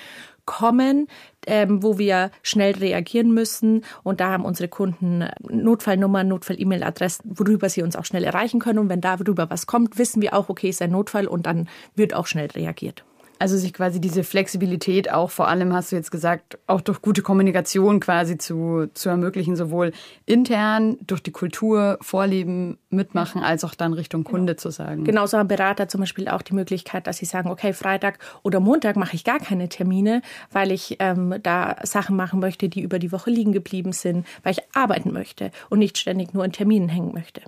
kommen, 0.45 1.07
ähm, 1.47 1.83
wo 1.83 1.97
wir 1.97 2.31
schnell 2.41 2.73
reagieren 2.73 3.33
müssen. 3.33 3.83
Und 4.03 4.19
da 4.19 4.31
haben 4.31 4.45
unsere 4.45 4.67
Kunden 4.67 5.25
Notfallnummern, 5.47 6.27
Notfall-E-Mail-Adressen, 6.27 7.31
worüber 7.37 7.69
sie 7.69 7.83
uns 7.83 7.95
auch 7.95 8.05
schnell 8.05 8.23
erreichen 8.23 8.59
können. 8.59 8.79
Und 8.79 8.89
wenn 8.89 9.01
darüber 9.01 9.49
was 9.49 9.67
kommt, 9.67 9.97
wissen 9.97 10.21
wir 10.21 10.33
auch, 10.33 10.49
okay, 10.49 10.69
ist 10.69 10.81
ein 10.81 10.91
Notfall 10.91 11.27
und 11.27 11.45
dann 11.45 11.69
wird 11.95 12.13
auch 12.13 12.27
schnell 12.27 12.47
reagiert. 12.47 13.03
Also 13.41 13.57
sich 13.57 13.73
quasi 13.73 13.99
diese 13.99 14.23
Flexibilität 14.23 15.11
auch 15.11 15.31
vor 15.31 15.47
allem, 15.47 15.73
hast 15.73 15.91
du 15.91 15.95
jetzt 15.95 16.11
gesagt, 16.11 16.59
auch 16.67 16.79
durch 16.79 17.01
gute 17.01 17.23
Kommunikation 17.23 17.99
quasi 17.99 18.37
zu, 18.37 18.85
zu 18.93 19.09
ermöglichen, 19.09 19.55
sowohl 19.55 19.93
intern 20.27 20.99
durch 21.07 21.23
die 21.23 21.31
Kultur, 21.31 21.97
Vorleben, 22.01 22.77
mitmachen, 22.91 23.41
als 23.41 23.63
auch 23.63 23.73
dann 23.73 23.93
Richtung 23.93 24.23
Kunde 24.23 24.53
genau. 24.53 24.61
zu 24.61 24.69
sagen. 24.69 25.05
Genauso 25.05 25.39
haben 25.39 25.47
Berater 25.47 25.87
zum 25.87 26.01
Beispiel 26.01 26.27
auch 26.27 26.43
die 26.43 26.53
Möglichkeit, 26.53 27.07
dass 27.07 27.17
sie 27.17 27.25
sagen, 27.25 27.49
okay, 27.49 27.73
Freitag 27.73 28.19
oder 28.43 28.59
Montag 28.59 28.95
mache 28.95 29.15
ich 29.15 29.23
gar 29.23 29.39
keine 29.39 29.69
Termine, 29.69 30.21
weil 30.51 30.71
ich 30.71 30.97
ähm, 30.99 31.33
da 31.41 31.77
Sachen 31.81 32.15
machen 32.15 32.41
möchte, 32.41 32.69
die 32.69 32.81
über 32.81 32.99
die 32.99 33.11
Woche 33.11 33.31
liegen 33.31 33.53
geblieben 33.53 33.91
sind, 33.91 34.27
weil 34.43 34.51
ich 34.51 34.61
arbeiten 34.75 35.11
möchte 35.13 35.49
und 35.71 35.79
nicht 35.79 35.97
ständig 35.97 36.35
nur 36.35 36.45
in 36.45 36.51
Terminen 36.51 36.89
hängen 36.89 37.11
möchte. 37.11 37.41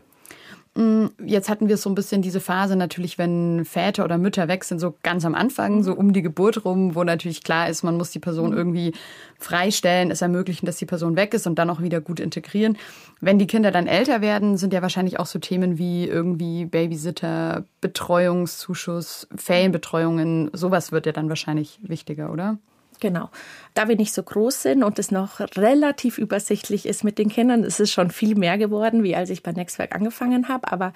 Mm, 0.75 1.05
jetzt 1.23 1.49
hatten 1.49 1.67
wir 1.69 1.77
so 1.77 1.87
ein 1.87 1.93
bisschen 1.93 2.23
diese 2.23 2.39
Phase 2.39 2.75
natürlich, 2.75 3.19
wenn 3.19 3.63
Väter 3.63 4.03
oder 4.03 4.17
Mütter 4.17 4.47
weg 4.47 4.63
sind, 4.63 4.79
so 4.79 4.95
ganz 5.03 5.23
am 5.23 5.35
Anfang, 5.35 5.83
so 5.83 5.93
um 5.93 6.13
die 6.13 6.23
Geburt 6.23 6.65
rum, 6.65 6.95
wo 6.95 7.03
natürlich 7.03 7.43
klar 7.43 7.69
ist, 7.69 7.83
man 7.83 7.95
muss 7.95 8.09
die 8.09 8.19
Person 8.19 8.51
mhm. 8.51 8.57
irgendwie 8.57 8.93
freistellen, 9.37 10.09
es 10.09 10.23
ermöglichen, 10.23 10.65
dass 10.65 10.77
die 10.77 10.87
Person 10.87 11.15
weg 11.15 11.35
ist 11.35 11.45
und 11.45 11.59
dann 11.59 11.69
auch 11.69 11.81
wieder 11.81 12.01
gut 12.01 12.19
integrieren. 12.19 12.77
Wenn 13.21 13.37
die 13.37 13.45
Kinder 13.45 13.69
dann 13.69 13.85
älter 13.85 14.21
werden, 14.21 14.57
sind 14.57 14.73
ja 14.73 14.81
wahrscheinlich 14.81 15.19
auch 15.19 15.27
so 15.27 15.37
Themen 15.37 15.77
wie 15.77 16.07
irgendwie 16.07 16.65
Babysitter, 16.65 17.65
Betreuungszuschuss, 17.79 19.27
Ferienbetreuungen, 19.35 20.49
sowas 20.53 20.91
wird 20.91 21.05
ja 21.05 21.11
dann 21.11 21.29
wahrscheinlich 21.29 21.79
wichtiger, 21.83 22.31
oder? 22.31 22.57
Genau. 23.03 23.29
Da 23.73 23.89
wir 23.89 23.97
nicht 23.97 24.13
so 24.13 24.23
groß 24.23 24.61
sind 24.61 24.81
und 24.81 24.97
es 24.97 25.11
noch 25.11 25.41
relativ 25.57 26.17
übersichtlich 26.17 26.85
ist 26.85 27.03
mit 27.03 27.17
den 27.17 27.27
Kindern, 27.27 27.65
ist 27.65 27.81
es 27.81 27.91
schon 27.91 28.11
viel 28.11 28.35
mehr 28.35 28.57
geworden, 28.57 29.03
wie 29.03 29.13
als 29.13 29.29
ich 29.29 29.43
bei 29.43 29.51
Nextwerk 29.51 29.93
angefangen 29.93 30.47
habe. 30.47 30.71
Aber 30.71 30.93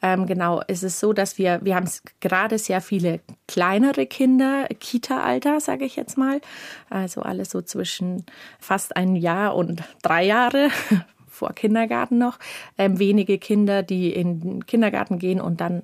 ähm, 0.00 0.24
genau, 0.24 0.62
ist 0.68 0.82
es 0.82 0.98
so, 1.00 1.12
dass 1.12 1.36
wir, 1.36 1.60
wir 1.62 1.76
haben 1.76 1.90
gerade 2.20 2.56
sehr 2.56 2.80
viele 2.80 3.20
kleinere 3.46 4.06
Kinder, 4.06 4.68
Kita-Alter, 4.68 5.60
sage 5.60 5.84
ich 5.84 5.96
jetzt 5.96 6.16
mal. 6.16 6.40
Also 6.88 7.20
alles 7.20 7.50
so 7.50 7.60
zwischen 7.60 8.24
fast 8.58 8.96
ein 8.96 9.16
Jahr 9.16 9.54
und 9.54 9.82
drei 10.00 10.24
Jahre 10.24 10.70
vor 11.28 11.52
Kindergarten 11.52 12.16
noch. 12.16 12.38
Ähm, 12.78 12.98
wenige 12.98 13.36
Kinder, 13.36 13.82
die 13.82 14.14
in 14.14 14.40
den 14.40 14.66
Kindergarten 14.66 15.18
gehen 15.18 15.42
und 15.42 15.60
dann 15.60 15.82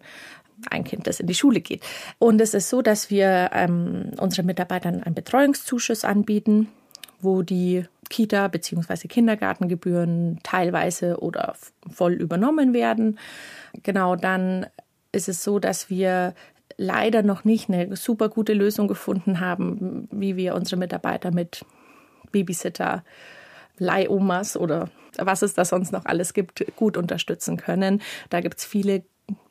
ein 0.71 0.85
Kind, 0.85 1.07
das 1.07 1.21
in 1.21 1.27
die 1.27 1.35
Schule 1.35 1.61
geht. 1.61 1.83
Und 2.19 2.41
es 2.41 2.55
ist 2.55 2.69
so, 2.69 2.83
dass 2.83 3.11
wir 3.11 3.51
ähm, 3.53 4.13
unseren 4.19 4.47
Mitarbeitern 4.47 5.03
einen 5.03 5.15
Betreuungszuschuss 5.15 6.05
anbieten, 6.05 6.69
wo 7.21 7.43
die 7.43 7.85
Kita- 8.09 8.49
bzw. 8.49 9.09
Kindergartengebühren 9.09 10.39
teilweise 10.43 11.19
oder 11.21 11.55
voll 11.93 12.15
übernommen 12.15 12.73
werden. 12.73 13.19
Genau, 13.83 14.17
dann 14.17 14.67
ist 15.13 15.29
es 15.29 15.43
so, 15.43 15.59
dass 15.59 15.91
wir 15.91 16.35
leider 16.77 17.23
noch 17.23 17.45
nicht 17.45 17.71
eine 17.71 17.97
super 17.97 18.29
gute 18.29 18.53
Lösung 18.53 18.87
gefunden 18.87 19.41
haben, 19.41 20.09
wie 20.11 20.37
wir 20.37 20.55
unsere 20.55 20.77
Mitarbeiter 20.77 21.31
mit 21.33 21.65
Babysitter, 22.33 23.03
Leihomas 23.79 24.57
oder 24.57 24.91
was 25.19 25.43
es 25.43 25.55
da 25.55 25.65
sonst 25.65 25.93
noch 25.93 26.05
alles 26.05 26.35
gibt, 26.35 26.65
gut 26.77 26.97
unterstützen 26.97 27.57
können. 27.57 28.03
Da 28.31 28.41
gibt 28.41 28.59
es 28.59 28.65
viele 28.65 29.05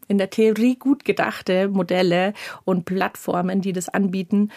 in 0.08 0.18
der 0.18 0.30
Theorie 0.30 0.76
gut 0.76 1.06
gedachte 1.06 1.68
Modelle 1.68 2.34
und 2.64 2.86
Plattformen, 2.86 3.62
die 3.62 3.74
das 3.74 3.90
anbieten. 3.90 4.52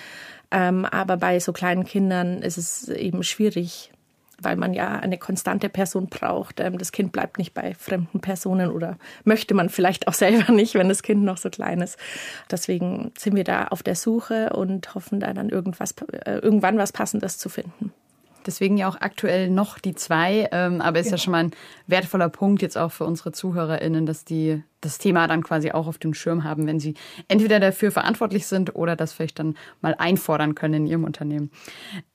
Ähm, 0.50 0.84
aber 0.84 1.16
bei 1.16 1.40
so 1.40 1.52
kleinen 1.52 1.84
Kindern 1.84 2.42
ist 2.42 2.56
es 2.56 2.88
eben 2.88 3.22
schwierig, 3.22 3.92
weil 4.40 4.56
man 4.56 4.72
ja 4.72 4.96
eine 4.96 5.18
konstante 5.18 5.68
Person 5.68 6.06
braucht. 6.06 6.60
Ähm, 6.60 6.78
das 6.78 6.92
Kind 6.92 7.12
bleibt 7.12 7.38
nicht 7.38 7.54
bei 7.54 7.74
fremden 7.74 8.20
Personen 8.20 8.70
oder 8.70 8.98
möchte 9.24 9.54
man 9.54 9.68
vielleicht 9.68 10.08
auch 10.08 10.14
selber 10.14 10.52
nicht, 10.52 10.74
wenn 10.74 10.88
das 10.88 11.02
Kind 11.02 11.22
noch 11.22 11.38
so 11.38 11.50
klein 11.50 11.80
ist. 11.80 11.98
Deswegen 12.50 13.12
sind 13.18 13.36
wir 13.36 13.44
da 13.44 13.68
auf 13.68 13.82
der 13.82 13.94
Suche 13.94 14.50
und 14.50 14.94
hoffen 14.94 15.20
da 15.20 15.32
dann 15.34 15.48
irgendwas, 15.48 15.94
äh, 16.24 16.38
irgendwann 16.38 16.78
was 16.78 16.92
Passendes 16.92 17.38
zu 17.38 17.48
finden. 17.48 17.92
Deswegen 18.48 18.78
ja 18.78 18.88
auch 18.88 18.96
aktuell 18.98 19.50
noch 19.50 19.78
die 19.78 19.94
zwei. 19.94 20.48
Ähm, 20.52 20.80
aber 20.80 21.00
ist 21.00 21.08
ja. 21.08 21.12
ja 21.12 21.18
schon 21.18 21.32
mal 21.32 21.44
ein 21.44 21.50
wertvoller 21.86 22.30
Punkt 22.30 22.62
jetzt 22.62 22.78
auch 22.78 22.90
für 22.90 23.04
unsere 23.04 23.30
ZuhörerInnen, 23.30 24.06
dass 24.06 24.24
die 24.24 24.62
das 24.80 24.96
Thema 24.96 25.26
dann 25.28 25.42
quasi 25.42 25.72
auch 25.72 25.86
auf 25.86 25.98
dem 25.98 26.14
Schirm 26.14 26.44
haben, 26.44 26.66
wenn 26.66 26.80
sie 26.80 26.94
entweder 27.26 27.60
dafür 27.60 27.90
verantwortlich 27.90 28.46
sind 28.46 28.74
oder 28.74 28.96
das 28.96 29.12
vielleicht 29.12 29.38
dann 29.38 29.54
mal 29.82 29.94
einfordern 29.98 30.54
können 30.54 30.74
in 30.74 30.86
ihrem 30.86 31.04
Unternehmen. 31.04 31.50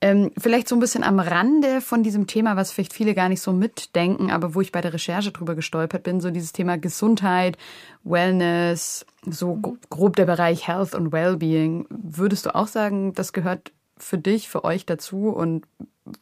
Ähm, 0.02 0.32
vielleicht 0.36 0.68
so 0.68 0.76
ein 0.76 0.80
bisschen 0.80 1.04
am 1.04 1.20
Rande 1.20 1.82
von 1.82 2.02
diesem 2.02 2.26
Thema, 2.26 2.56
was 2.56 2.72
vielleicht 2.72 2.94
viele 2.94 3.14
gar 3.14 3.30
nicht 3.30 3.42
so 3.42 3.54
mitdenken, 3.54 4.32
aber 4.32 4.56
wo 4.56 4.62
ich 4.62 4.72
bei 4.72 4.82
der 4.82 4.94
Recherche 4.94 5.32
drüber 5.32 5.54
gestolpert 5.54 6.02
bin, 6.02 6.20
so 6.20 6.32
dieses 6.32 6.52
Thema 6.52 6.80
Gesundheit, 6.80 7.60
Wellness, 8.04 9.06
so 9.24 9.60
grob 9.92 10.16
der 10.16 10.26
Bereich 10.26 10.68
Health 10.68 10.96
und 10.96 11.12
Wellbeing. 11.12 11.86
Würdest 11.92 12.48
du 12.48 12.56
auch 12.56 12.68
sagen, 12.68 13.14
das 13.14 13.34
gehört 13.34 13.72
für 13.98 14.18
dich, 14.18 14.50
für 14.50 14.64
euch 14.64 14.86
dazu 14.88 15.30
und 15.30 15.66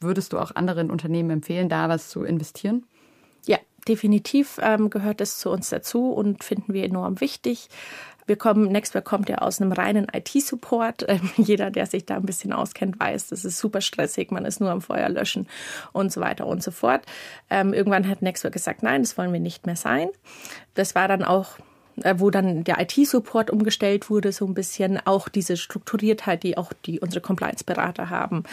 würdest 0.00 0.32
du 0.32 0.38
auch 0.38 0.54
anderen 0.54 0.90
Unternehmen 0.90 1.30
empfehlen, 1.30 1.68
da 1.68 1.88
was 1.88 2.08
zu 2.08 2.24
investieren? 2.24 2.86
Ja, 3.46 3.58
definitiv 3.88 4.58
ähm, 4.62 4.90
gehört 4.90 5.20
es 5.20 5.38
zu 5.38 5.50
uns 5.50 5.70
dazu 5.70 6.12
und 6.12 6.44
finden 6.44 6.72
wir 6.72 6.84
enorm 6.84 7.20
wichtig. 7.20 7.68
Wir 8.26 8.36
kommen, 8.36 8.70
Nextware 8.70 9.02
kommt 9.02 9.28
ja 9.28 9.38
aus 9.38 9.60
einem 9.60 9.72
reinen 9.72 10.06
IT-Support. 10.12 11.06
Ähm, 11.12 11.30
jeder, 11.36 11.70
der 11.70 11.86
sich 11.86 12.06
da 12.06 12.16
ein 12.16 12.24
bisschen 12.24 12.52
auskennt, 12.52 12.98
weiß, 13.00 13.28
das 13.28 13.44
ist 13.44 13.58
super 13.58 13.80
stressig. 13.80 14.30
Man 14.30 14.44
ist 14.44 14.60
nur 14.60 14.70
am 14.70 14.80
Feuer 14.80 15.08
löschen 15.08 15.48
und 15.92 16.12
so 16.12 16.20
weiter 16.20 16.46
und 16.46 16.62
so 16.62 16.70
fort. 16.70 17.04
Ähm, 17.50 17.74
irgendwann 17.74 18.08
hat 18.08 18.22
Nextware 18.22 18.52
gesagt, 18.52 18.82
nein, 18.82 19.02
das 19.02 19.18
wollen 19.18 19.32
wir 19.32 19.40
nicht 19.40 19.66
mehr 19.66 19.76
sein. 19.76 20.08
Das 20.74 20.94
war 20.94 21.08
dann 21.08 21.24
auch 21.24 21.58
wo 21.96 22.30
dann 22.30 22.64
der 22.64 22.80
IT-Support 22.80 23.50
umgestellt 23.50 24.10
wurde, 24.10 24.32
so 24.32 24.46
ein 24.46 24.54
bisschen 24.54 24.98
auch 25.04 25.28
diese 25.28 25.56
Strukturiertheit, 25.56 26.42
die 26.42 26.56
auch 26.56 26.72
die 26.86 27.00
unsere 27.00 27.20
Compliance-Berater 27.20 28.10
haben. 28.10 28.44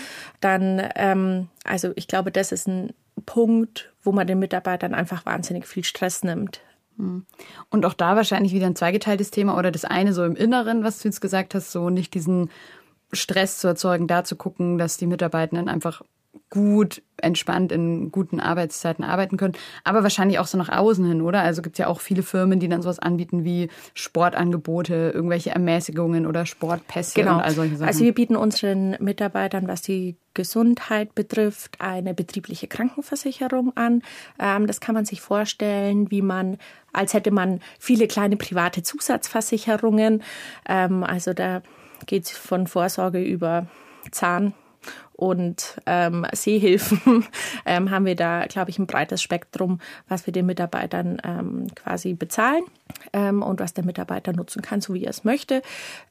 Dann, 0.41 0.81
ähm, 0.96 1.48
also 1.63 1.91
ich 1.96 2.08
glaube, 2.08 2.31
das 2.31 2.51
ist 2.51 2.67
ein 2.67 2.93
Punkt, 3.25 3.91
wo 4.03 4.12
man 4.12 4.27
den 4.27 4.39
Mitarbeitern 4.39 4.93
einfach 4.93 5.25
wahnsinnig 5.25 5.67
viel 5.67 5.84
Stress 5.84 6.24
nimmt. 6.24 6.62
Hm. 6.98 7.25
Und 7.69 7.86
auch 7.86 7.93
da 7.93 8.15
wahrscheinlich 8.15 8.53
wieder 8.53 8.67
ein 8.67 8.75
zweigeteiltes 8.75 9.31
Thema 9.31 9.58
oder 9.58 9.72
das 9.72 9.86
eine 9.86 10.13
so 10.13 10.24
im 10.24 10.36
Inneren, 10.36 10.84
was 10.84 11.00
du 11.00 11.08
jetzt 11.08 11.22
gesagt 11.22 11.55
hast, 11.55 11.72
so 11.72 11.89
nicht 11.89 12.13
diesen 12.13 12.50
Stress 13.12 13.60
zu 13.60 13.67
erzeugen, 13.67 14.08
da 14.08 14.24
zu 14.24 14.36
gucken, 14.36 14.77
dass 14.77 14.98
die 14.98 15.08
Mitarbeitenden 15.08 15.69
einfach 15.69 16.03
gut 16.50 17.01
entspannt 17.18 17.72
in 17.72 18.12
guten 18.12 18.39
Arbeitszeiten 18.39 19.03
arbeiten 19.03 19.38
können, 19.38 19.53
aber 19.84 20.03
wahrscheinlich 20.03 20.39
auch 20.39 20.48
so 20.48 20.58
nach 20.58 20.70
außen 20.70 21.06
hin, 21.06 21.22
oder? 21.22 21.41
Also 21.41 21.62
gibt 21.62 21.75
es 21.75 21.79
ja 21.79 21.88
auch 21.88 22.00
viele 22.00 22.24
Firmen, 22.24 22.60
die 22.60 22.70
dann 22.70 22.82
sowas 22.82 23.00
anbieten 23.00 23.44
wie 23.44 23.70
Sportangebote, 23.94 25.12
irgendwelche 25.13 25.51
Ermäßigungen 25.51 26.25
oder 26.25 26.46
Sportpässe 26.46 27.15
genau. 27.15 27.36
und 27.36 27.41
all 27.41 27.51
solche 27.51 27.75
Sachen. 27.75 27.88
Also 27.88 28.03
wir 28.03 28.13
bieten 28.13 28.36
unseren 28.36 28.91
Mitarbeitern, 29.00 29.68
was 29.68 29.82
die 29.82 30.15
Gesundheit 30.34 31.13
betrifft, 31.13 31.75
eine 31.79 32.13
betriebliche 32.13 32.68
Krankenversicherung 32.68 33.75
an. 33.75 34.01
Ähm, 34.39 34.65
das 34.65 34.79
kann 34.79 34.96
man 34.96 35.06
sich 35.06 35.22
vorstellen, 35.22 36.10
wie 36.10 36.22
man, 36.22 36.58
als 36.94 37.13
hätte 37.13 37.32
man 37.32 37.60
viele 37.77 38.08
kleine 38.08 38.38
private 38.38 38.82
Zusatzversicherungen. 38.82 40.24
Ähm, 40.68 41.03
also 41.03 41.34
da 41.34 41.62
geht 42.06 42.25
es 42.25 42.32
von 42.32 42.68
Vorsorge 42.68 43.22
über 43.22 43.68
Zahn 44.12 44.53
und 45.13 45.81
ähm, 45.86 46.25
Sehhilfen 46.31 47.25
ähm, 47.65 47.91
haben 47.91 48.05
wir 48.05 48.15
da, 48.15 48.45
glaube 48.45 48.69
ich, 48.69 48.79
ein 48.79 48.88
breites 48.88 49.21
Spektrum, 49.21 49.79
was 50.07 50.25
wir 50.25 50.31
den 50.31 50.45
Mitarbeitern 50.45 51.17
ähm, 51.24 51.67
quasi 51.75 52.13
bezahlen 52.13 52.63
ähm, 53.12 53.41
und 53.41 53.59
was 53.59 53.74
der 53.74 53.83
Mitarbeiter 53.83 54.31
nutzen 54.31 54.62
kann, 54.62 54.79
so 54.79 54.93
wie 54.93 55.03
er 55.03 55.09
es 55.09 55.25
möchte. 55.25 55.62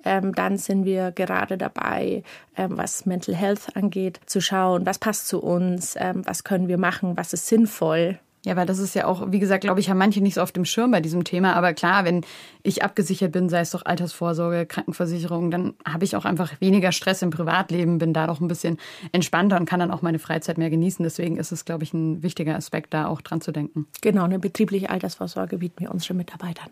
Ähm, 0.05 0.35
dann 0.35 0.59
sind 0.59 0.85
wir 0.85 1.11
gerade 1.13 1.57
dabei, 1.57 2.23
ähm, 2.57 2.77
was 2.77 3.07
Mental 3.07 3.35
Health 3.35 3.75
angeht, 3.77 4.21
zu 4.27 4.41
schauen, 4.41 4.85
was 4.85 4.99
passt 4.99 5.29
zu 5.29 5.43
uns, 5.43 5.95
ähm, 5.99 6.23
was 6.27 6.45
können 6.45 6.69
wir 6.69 6.79
machen, 6.79 7.17
was 7.17 7.33
ist 7.33 7.47
sinnvoll 7.47 8.19
ja, 8.45 8.57
weil 8.57 8.67
das 8.67 8.79
ist 8.79 8.95
ja 8.95 9.07
auch, 9.07 9.33
wie 9.33 9.41
gesagt, 9.41 9.63
glaube 9.63 9.81
ich, 9.81 9.91
haben 9.91 9.99
manche 9.99 10.21
nicht 10.21 10.35
so 10.35 10.43
auf 10.43 10.53
dem 10.53 10.65
Schirm 10.65 10.91
bei 10.93 11.01
diesem 11.01 11.25
Thema. 11.25 11.55
Aber 11.55 11.75
klar, 11.75 12.05
wenn 12.05 12.25
ich 12.63 12.83
abgesichert 12.83 13.33
bin, 13.33 13.49
sei 13.49 13.61
es 13.61 13.71
doch 13.73 13.85
Altersvorsorge, 13.85 14.65
Krankenversicherung, 14.67 15.51
dann 15.51 15.75
habe 15.87 16.05
ich 16.05 16.15
auch 16.15 16.25
einfach 16.25 16.53
weniger 16.61 16.93
Stress 16.93 17.23
im 17.23 17.31
Privatleben, 17.31 17.99
bin 17.99 18.13
da 18.13 18.27
doch 18.27 18.41
ein 18.41 18.49
bisschen 18.49 18.79
entspannter 19.13 19.57
und 19.59 19.67
kann 19.67 19.81
dann 19.81 19.91
auch 19.91 20.03
meine 20.03 20.19
Freizeit 20.19 20.57
mehr 20.57 20.71
genießen. 20.71 21.03
Deswegen 21.03 21.37
ist 21.37 21.53
es, 21.53 21.65
glaube 21.65 21.85
ich, 21.85 21.93
ein 21.93 22.23
wichtiger 22.23 22.55
Aspekt, 22.55 22.95
da 22.95 23.07
auch 23.07 23.21
dran 23.21 23.41
zu 23.41 23.53
denken. 23.53 23.87
Genau, 24.03 24.25
eine 24.25 24.39
betriebliche 24.39 24.91
Altersvorsorge 24.91 25.59
bieten 25.59 25.81
wir 25.81 25.91
unseren 25.91 26.17
Mitarbeitern 26.17 26.71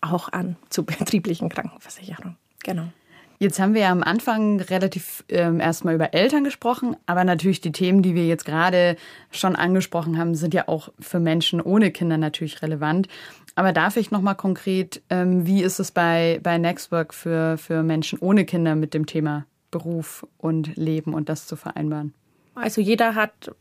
auch 0.00 0.30
an 0.32 0.56
zur 0.68 0.84
betrieblichen 0.86 1.48
Krankenversicherung. 1.48 2.36
Genau. 2.62 2.88
Jetzt 3.38 3.58
haben 3.58 3.74
wir 3.74 3.82
ja 3.82 3.90
am 3.90 4.02
Anfang 4.02 4.60
relativ 4.60 5.24
ähm, 5.28 5.60
erstmal 5.60 5.94
über 5.94 6.14
Eltern 6.14 6.44
gesprochen, 6.44 6.96
aber 7.04 7.24
natürlich 7.24 7.60
die 7.60 7.72
Themen, 7.72 8.02
die 8.02 8.14
wir 8.14 8.26
jetzt 8.26 8.46
gerade 8.46 8.96
schon 9.30 9.56
angesprochen 9.56 10.16
haben, 10.16 10.34
sind 10.34 10.54
ja 10.54 10.68
auch 10.68 10.88
für 10.98 11.20
Menschen 11.20 11.60
ohne 11.60 11.90
Kinder 11.90 12.16
natürlich 12.16 12.62
relevant. 12.62 13.08
Aber 13.54 13.72
darf 13.72 13.96
ich 13.96 14.10
nochmal 14.10 14.36
konkret, 14.36 15.02
ähm, 15.10 15.46
wie 15.46 15.62
ist 15.62 15.78
es 15.78 15.90
bei, 15.90 16.40
bei 16.42 16.56
Nextwork 16.58 17.12
für, 17.12 17.58
für 17.58 17.82
Menschen 17.82 18.18
ohne 18.20 18.44
Kinder 18.44 18.74
mit 18.74 18.94
dem 18.94 19.06
Thema 19.06 19.46
Beruf 19.70 20.26
und 20.38 20.76
Leben 20.76 21.12
und 21.12 21.28
das 21.28 21.46
zu 21.46 21.56
vereinbaren? 21.56 22.14
Also 22.54 22.80
jeder 22.80 23.14
hat 23.14 23.54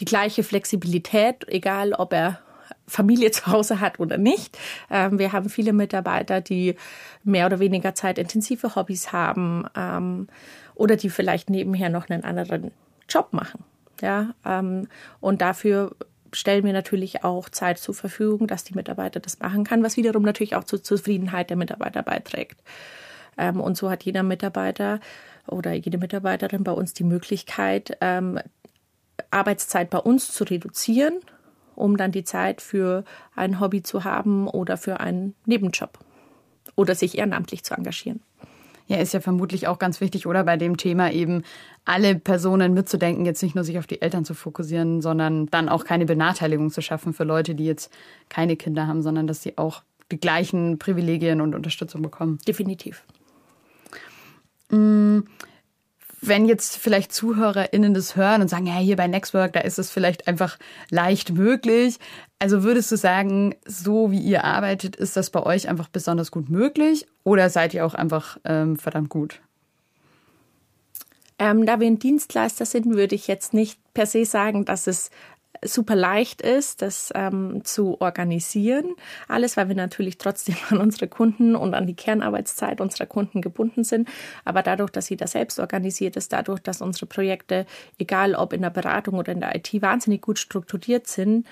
die 0.00 0.04
gleiche 0.04 0.42
Flexibilität, 0.42 1.46
egal 1.48 1.92
ob 1.92 2.12
er 2.12 2.40
Familie 2.88 3.30
zu 3.32 3.46
Hause 3.46 3.80
hat 3.80 4.00
oder 4.00 4.18
nicht. 4.18 4.58
Ähm, 4.90 5.18
wir 5.18 5.32
haben 5.32 5.48
viele 5.48 5.72
Mitarbeiter, 5.72 6.40
die 6.40 6.74
mehr 7.22 7.46
oder 7.46 7.60
weniger 7.60 7.94
zeitintensive 7.94 8.74
Hobbys 8.74 9.12
haben 9.12 9.66
ähm, 9.76 10.28
oder 10.74 10.96
die 10.96 11.10
vielleicht 11.10 11.50
nebenher 11.50 11.90
noch 11.90 12.08
einen 12.08 12.24
anderen 12.24 12.72
Job 13.08 13.32
machen. 13.32 13.64
Ja, 14.00 14.34
ähm, 14.44 14.88
und 15.20 15.40
dafür 15.40 15.96
stellen 16.32 16.64
wir 16.64 16.72
natürlich 16.72 17.24
auch 17.24 17.48
Zeit 17.48 17.78
zur 17.78 17.94
Verfügung, 17.94 18.46
dass 18.46 18.64
die 18.64 18.74
Mitarbeiter 18.74 19.20
das 19.20 19.40
machen 19.40 19.64
kann, 19.64 19.82
was 19.82 19.96
wiederum 19.96 20.22
natürlich 20.22 20.54
auch 20.56 20.64
zur 20.64 20.82
Zufriedenheit 20.82 21.50
der 21.50 21.56
Mitarbeiter 21.56 22.02
beiträgt. 22.02 22.60
Ähm, 23.36 23.60
und 23.60 23.76
so 23.76 23.90
hat 23.90 24.04
jeder 24.04 24.22
Mitarbeiter 24.22 25.00
oder 25.46 25.72
jede 25.72 25.98
Mitarbeiterin 25.98 26.64
bei 26.64 26.72
uns 26.72 26.92
die 26.92 27.04
Möglichkeit, 27.04 27.96
ähm, 28.00 28.38
Arbeitszeit 29.30 29.90
bei 29.90 29.98
uns 29.98 30.32
zu 30.32 30.44
reduzieren 30.44 31.20
um 31.78 31.96
dann 31.96 32.12
die 32.12 32.24
Zeit 32.24 32.60
für 32.60 33.04
ein 33.34 33.60
Hobby 33.60 33.82
zu 33.82 34.04
haben 34.04 34.48
oder 34.48 34.76
für 34.76 35.00
einen 35.00 35.34
Nebenjob 35.46 35.98
oder 36.74 36.94
sich 36.94 37.18
ehrenamtlich 37.18 37.64
zu 37.64 37.74
engagieren. 37.74 38.20
Ja, 38.88 38.96
ist 38.96 39.12
ja 39.12 39.20
vermutlich 39.20 39.68
auch 39.68 39.78
ganz 39.78 40.00
wichtig, 40.00 40.26
oder 40.26 40.44
bei 40.44 40.56
dem 40.56 40.78
Thema 40.78 41.12
eben 41.12 41.42
alle 41.84 42.14
Personen 42.14 42.72
mitzudenken, 42.72 43.26
jetzt 43.26 43.42
nicht 43.42 43.54
nur 43.54 43.62
sich 43.62 43.78
auf 43.78 43.86
die 43.86 44.00
Eltern 44.00 44.24
zu 44.24 44.32
fokussieren, 44.32 45.02
sondern 45.02 45.46
dann 45.46 45.68
auch 45.68 45.84
keine 45.84 46.06
Benachteiligung 46.06 46.70
zu 46.70 46.80
schaffen 46.80 47.12
für 47.12 47.24
Leute, 47.24 47.54
die 47.54 47.66
jetzt 47.66 47.92
keine 48.30 48.56
Kinder 48.56 48.86
haben, 48.86 49.02
sondern 49.02 49.26
dass 49.26 49.42
sie 49.42 49.58
auch 49.58 49.82
die 50.10 50.18
gleichen 50.18 50.78
Privilegien 50.78 51.42
und 51.42 51.54
Unterstützung 51.54 52.00
bekommen. 52.00 52.38
Definitiv. 52.48 53.04
Mm, 54.70 55.20
wenn 56.20 56.46
jetzt 56.46 56.76
vielleicht 56.76 57.12
ZuhörerInnen 57.12 57.94
das 57.94 58.16
hören 58.16 58.42
und 58.42 58.48
sagen, 58.48 58.66
ja, 58.66 58.76
hier 58.76 58.96
bei 58.96 59.06
Nextwork, 59.06 59.52
da 59.52 59.60
ist 59.60 59.78
es 59.78 59.90
vielleicht 59.90 60.26
einfach 60.26 60.58
leicht 60.90 61.32
möglich. 61.32 61.98
Also 62.38 62.62
würdest 62.62 62.90
du 62.90 62.96
sagen, 62.96 63.54
so 63.64 64.10
wie 64.10 64.20
ihr 64.20 64.44
arbeitet, 64.44 64.96
ist 64.96 65.16
das 65.16 65.30
bei 65.30 65.42
euch 65.42 65.68
einfach 65.68 65.88
besonders 65.88 66.30
gut 66.30 66.50
möglich 66.50 67.06
oder 67.24 67.50
seid 67.50 67.74
ihr 67.74 67.86
auch 67.86 67.94
einfach 67.94 68.38
ähm, 68.44 68.76
verdammt 68.76 69.10
gut? 69.10 69.40
Ähm, 71.38 71.66
da 71.66 71.78
wir 71.78 71.86
ein 71.86 72.00
Dienstleister 72.00 72.66
sind, 72.66 72.86
würde 72.86 73.14
ich 73.14 73.28
jetzt 73.28 73.54
nicht 73.54 73.78
per 73.94 74.06
se 74.06 74.24
sagen, 74.24 74.64
dass 74.64 74.88
es 74.88 75.10
super 75.62 75.96
leicht 75.96 76.42
ist, 76.42 76.82
das 76.82 77.12
ähm, 77.14 77.64
zu 77.64 78.00
organisieren. 78.00 78.94
Alles, 79.26 79.56
weil 79.56 79.68
wir 79.68 79.76
natürlich 79.76 80.18
trotzdem 80.18 80.56
an 80.70 80.78
unsere 80.78 81.08
Kunden 81.08 81.56
und 81.56 81.74
an 81.74 81.86
die 81.86 81.94
Kernarbeitszeit 81.94 82.80
unserer 82.80 83.06
Kunden 83.06 83.40
gebunden 83.40 83.84
sind. 83.84 84.08
Aber 84.44 84.62
dadurch, 84.62 84.90
dass 84.90 85.08
jeder 85.08 85.26
selbst 85.26 85.58
organisiert 85.58 86.16
ist, 86.16 86.32
dadurch, 86.32 86.60
dass 86.60 86.80
unsere 86.80 87.06
Projekte, 87.06 87.66
egal 87.98 88.34
ob 88.34 88.52
in 88.52 88.62
der 88.62 88.70
Beratung 88.70 89.14
oder 89.14 89.32
in 89.32 89.40
der 89.40 89.54
IT, 89.54 89.70
wahnsinnig 89.82 90.22
gut 90.22 90.38
strukturiert 90.38 91.06
sind, 91.06 91.46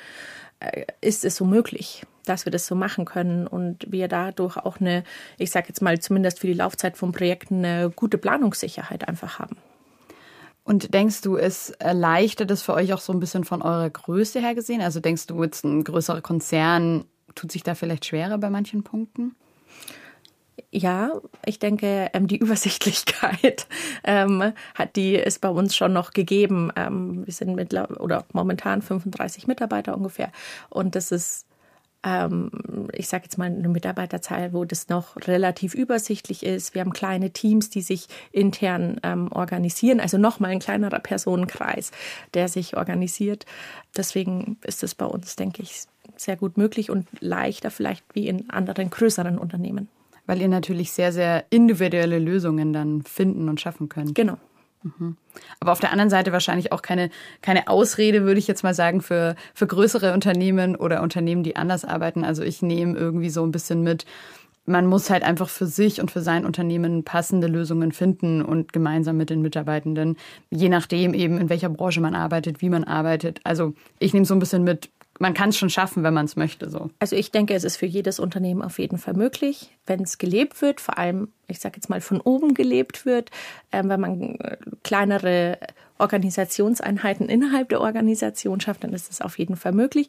äh, 0.60 0.86
ist 1.00 1.24
es 1.24 1.36
so 1.36 1.44
möglich 1.44 2.02
dass 2.26 2.44
wir 2.44 2.50
das 2.50 2.66
so 2.66 2.74
machen 2.74 3.04
können 3.04 3.46
und 3.46 3.90
wir 3.90 4.08
dadurch 4.08 4.56
auch 4.56 4.80
eine, 4.80 5.04
ich 5.38 5.52
sage 5.52 5.68
jetzt 5.68 5.80
mal 5.80 6.00
zumindest 6.00 6.40
für 6.40 6.48
die 6.48 6.54
Laufzeit 6.54 6.96
von 6.96 7.12
Projekten 7.12 7.64
eine 7.64 7.90
gute 7.90 8.18
Planungssicherheit 8.18 9.06
einfach 9.08 9.38
haben. 9.38 9.56
Und 10.66 10.92
denkst 10.94 11.20
du, 11.20 11.36
es 11.36 11.70
erleichtert 11.70 12.50
es 12.50 12.62
für 12.62 12.74
euch 12.74 12.92
auch 12.92 12.98
so 12.98 13.12
ein 13.12 13.20
bisschen 13.20 13.44
von 13.44 13.62
eurer 13.62 13.88
Größe 13.88 14.40
her 14.40 14.56
gesehen? 14.56 14.80
Also 14.80 14.98
denkst 14.98 15.28
du, 15.28 15.40
jetzt 15.44 15.64
ein 15.64 15.84
größerer 15.84 16.22
Konzern 16.22 17.04
tut 17.36 17.52
sich 17.52 17.62
da 17.62 17.76
vielleicht 17.76 18.04
schwerer 18.04 18.36
bei 18.36 18.50
manchen 18.50 18.82
Punkten? 18.82 19.36
Ja, 20.72 21.12
ich 21.44 21.60
denke, 21.60 22.10
ähm, 22.12 22.26
die 22.26 22.38
Übersichtlichkeit 22.40 23.68
ähm, 24.02 24.52
hat 24.74 24.96
die 24.96 25.14
ist 25.14 25.40
bei 25.40 25.50
uns 25.50 25.76
schon 25.76 25.92
noch 25.92 26.10
gegeben. 26.10 26.72
Ähm, 26.74 27.24
wir 27.24 27.32
sind 27.32 27.54
mittler 27.54 28.00
oder 28.00 28.24
momentan 28.32 28.82
35 28.82 29.46
Mitarbeiter 29.46 29.96
ungefähr 29.96 30.32
und 30.68 30.96
das 30.96 31.12
ist 31.12 31.46
ich 32.92 33.08
sage 33.08 33.24
jetzt 33.24 33.36
mal 33.36 33.46
eine 33.46 33.68
Mitarbeiterzahl, 33.68 34.52
wo 34.52 34.64
das 34.64 34.88
noch 34.88 35.16
relativ 35.26 35.74
übersichtlich 35.74 36.44
ist. 36.44 36.74
Wir 36.74 36.82
haben 36.82 36.92
kleine 36.92 37.30
Teams, 37.30 37.68
die 37.68 37.82
sich 37.82 38.06
intern 38.30 39.00
ähm, 39.02 39.32
organisieren, 39.32 39.98
also 39.98 40.16
nochmal 40.16 40.52
ein 40.52 40.60
kleinerer 40.60 41.00
Personenkreis, 41.00 41.90
der 42.34 42.48
sich 42.48 42.76
organisiert. 42.76 43.44
Deswegen 43.96 44.58
ist 44.62 44.84
es 44.84 44.94
bei 44.94 45.06
uns, 45.06 45.34
denke 45.34 45.62
ich, 45.62 45.86
sehr 46.16 46.36
gut 46.36 46.56
möglich 46.56 46.90
und 46.90 47.06
leichter 47.20 47.70
vielleicht 47.70 48.04
wie 48.14 48.28
in 48.28 48.50
anderen 48.50 48.90
größeren 48.90 49.38
Unternehmen. 49.38 49.88
Weil 50.26 50.40
ihr 50.40 50.48
natürlich 50.48 50.92
sehr, 50.92 51.12
sehr 51.12 51.44
individuelle 51.50 52.18
Lösungen 52.18 52.72
dann 52.72 53.02
finden 53.02 53.48
und 53.48 53.60
schaffen 53.60 53.88
könnt. 53.88 54.14
Genau. 54.14 54.38
Mhm. 54.98 55.16
Aber 55.60 55.72
auf 55.72 55.80
der 55.80 55.90
anderen 55.90 56.10
Seite 56.10 56.32
wahrscheinlich 56.32 56.72
auch 56.72 56.82
keine, 56.82 57.10
keine 57.42 57.68
Ausrede, 57.68 58.24
würde 58.24 58.38
ich 58.38 58.46
jetzt 58.46 58.62
mal 58.62 58.74
sagen, 58.74 59.00
für, 59.00 59.34
für 59.54 59.66
größere 59.66 60.12
Unternehmen 60.12 60.76
oder 60.76 61.02
Unternehmen, 61.02 61.42
die 61.42 61.56
anders 61.56 61.84
arbeiten. 61.84 62.24
Also 62.24 62.42
ich 62.42 62.62
nehme 62.62 62.96
irgendwie 62.96 63.30
so 63.30 63.44
ein 63.44 63.50
bisschen 63.50 63.82
mit, 63.82 64.06
man 64.64 64.86
muss 64.86 65.10
halt 65.10 65.22
einfach 65.22 65.48
für 65.48 65.66
sich 65.66 66.00
und 66.00 66.10
für 66.10 66.20
sein 66.20 66.44
Unternehmen 66.44 67.04
passende 67.04 67.46
Lösungen 67.46 67.92
finden 67.92 68.42
und 68.42 68.72
gemeinsam 68.72 69.16
mit 69.16 69.30
den 69.30 69.42
Mitarbeitenden, 69.42 70.16
je 70.50 70.68
nachdem 70.68 71.14
eben, 71.14 71.38
in 71.38 71.48
welcher 71.48 71.68
Branche 71.68 72.00
man 72.00 72.14
arbeitet, 72.14 72.60
wie 72.60 72.70
man 72.70 72.84
arbeitet. 72.84 73.40
Also 73.44 73.74
ich 73.98 74.12
nehme 74.12 74.26
so 74.26 74.34
ein 74.34 74.40
bisschen 74.40 74.64
mit, 74.64 74.90
man 75.18 75.34
kann 75.34 75.50
es 75.50 75.56
schon 75.56 75.70
schaffen, 75.70 76.02
wenn 76.02 76.14
man 76.14 76.26
es 76.26 76.36
möchte. 76.36 76.70
So. 76.70 76.90
Also 76.98 77.16
ich 77.16 77.30
denke, 77.30 77.54
es 77.54 77.64
ist 77.64 77.76
für 77.76 77.86
jedes 77.86 78.18
Unternehmen 78.18 78.62
auf 78.62 78.78
jeden 78.78 78.98
Fall 78.98 79.14
möglich, 79.14 79.70
wenn 79.86 80.02
es 80.02 80.18
gelebt 80.18 80.62
wird, 80.62 80.80
vor 80.80 80.98
allem, 80.98 81.28
ich 81.48 81.60
sage 81.60 81.76
jetzt 81.76 81.88
mal, 81.88 82.00
von 82.00 82.20
oben 82.20 82.54
gelebt 82.54 83.06
wird, 83.06 83.30
äh, 83.70 83.82
wenn 83.84 84.00
man 84.00 84.36
äh, 84.36 84.56
kleinere 84.82 85.58
Organisationseinheiten 85.98 87.28
innerhalb 87.28 87.70
der 87.70 87.80
Organisation 87.80 88.60
schafft, 88.60 88.84
dann 88.84 88.92
ist 88.92 89.10
es 89.10 89.20
auf 89.20 89.38
jeden 89.38 89.56
Fall 89.56 89.72
möglich. 89.72 90.08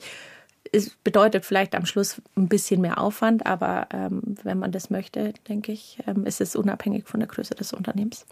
Es 0.74 0.90
bedeutet 0.90 1.46
vielleicht 1.46 1.76
am 1.76 1.86
Schluss 1.86 2.22
ein 2.36 2.50
bisschen 2.50 2.82
mehr 2.82 3.00
Aufwand, 3.00 3.46
aber 3.46 3.88
ähm, 3.94 4.22
wenn 4.44 4.60
man 4.60 4.74
das 4.74 4.90
möchte, 4.90 5.34
denke 5.48 5.72
ich, 5.72 6.00
ähm, 6.06 6.26
ist 6.26 6.42
es 6.42 6.58
unabhängig 6.58 7.08
von 7.08 7.22
der 7.22 7.30
Größe 7.30 7.56
des 7.56 7.72
Unternehmens 7.72 8.26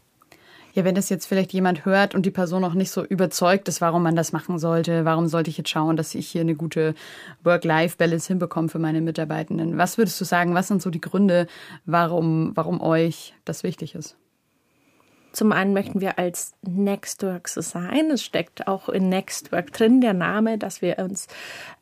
ja, 0.75 0.83
wenn 0.83 0.93
das 0.93 1.07
jetzt 1.07 1.25
vielleicht 1.25 1.53
jemand 1.53 1.85
hört 1.85 2.13
und 2.15 2.25
die 2.25 2.31
Person 2.31 2.61
noch 2.61 2.73
nicht 2.73 2.91
so 2.91 3.03
überzeugt 3.03 3.69
ist, 3.69 3.79
warum 3.79 4.03
man 4.03 4.17
das 4.17 4.33
machen 4.33 4.59
sollte, 4.59 5.05
warum 5.05 5.27
sollte 5.27 5.49
ich 5.49 5.57
jetzt 5.57 5.69
schauen, 5.69 5.95
dass 5.95 6.13
ich 6.13 6.27
hier 6.27 6.41
eine 6.41 6.55
gute 6.55 6.95
Work-Life-Balance 7.43 8.27
hinbekomme 8.27 8.67
für 8.67 8.77
meine 8.77 8.99
Mitarbeitenden? 8.99 9.77
Was 9.77 9.97
würdest 9.97 10.19
du 10.19 10.25
sagen, 10.25 10.53
was 10.53 10.67
sind 10.67 10.81
so 10.81 10.89
die 10.89 10.99
Gründe, 10.99 11.47
warum, 11.85 12.51
warum 12.55 12.81
euch 12.81 13.33
das 13.45 13.63
wichtig 13.63 13.95
ist? 13.95 14.17
Zum 15.31 15.53
einen 15.53 15.71
möchten 15.71 16.01
wir 16.01 16.19
als 16.19 16.55
Nextwork 16.61 17.47
so 17.47 17.61
sein. 17.61 18.11
Es 18.11 18.21
steckt 18.21 18.67
auch 18.67 18.89
in 18.89 19.07
Nextwork 19.07 19.71
drin 19.71 20.01
der 20.01 20.13
Name, 20.13 20.57
dass 20.57 20.81
wir 20.81 20.99
uns 20.99 21.27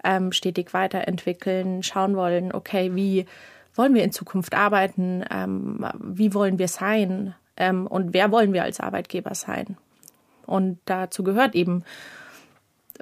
ähm, 0.04 0.32
stetig 0.32 0.72
weiterentwickeln, 0.76 1.82
schauen 1.82 2.16
wollen, 2.16 2.54
okay, 2.54 2.94
wie 2.94 3.26
wollen 3.74 3.96
wir 3.96 4.04
in 4.04 4.12
Zukunft 4.12 4.54
arbeiten, 4.54 5.24
ähm, 5.32 5.84
wie 6.00 6.36
wollen 6.36 6.60
wir 6.60 6.68
sein, 6.68 7.34
ähm, 7.58 7.88
und 7.88 8.14
wer 8.14 8.32
wollen 8.32 8.54
wir 8.54 8.64
als 8.64 8.80
Arbeitgeber 8.80 9.36
sein? 9.36 9.78
Und 10.46 10.80
dazu 10.86 11.24
gehört 11.24 11.56
eben, 11.56 11.84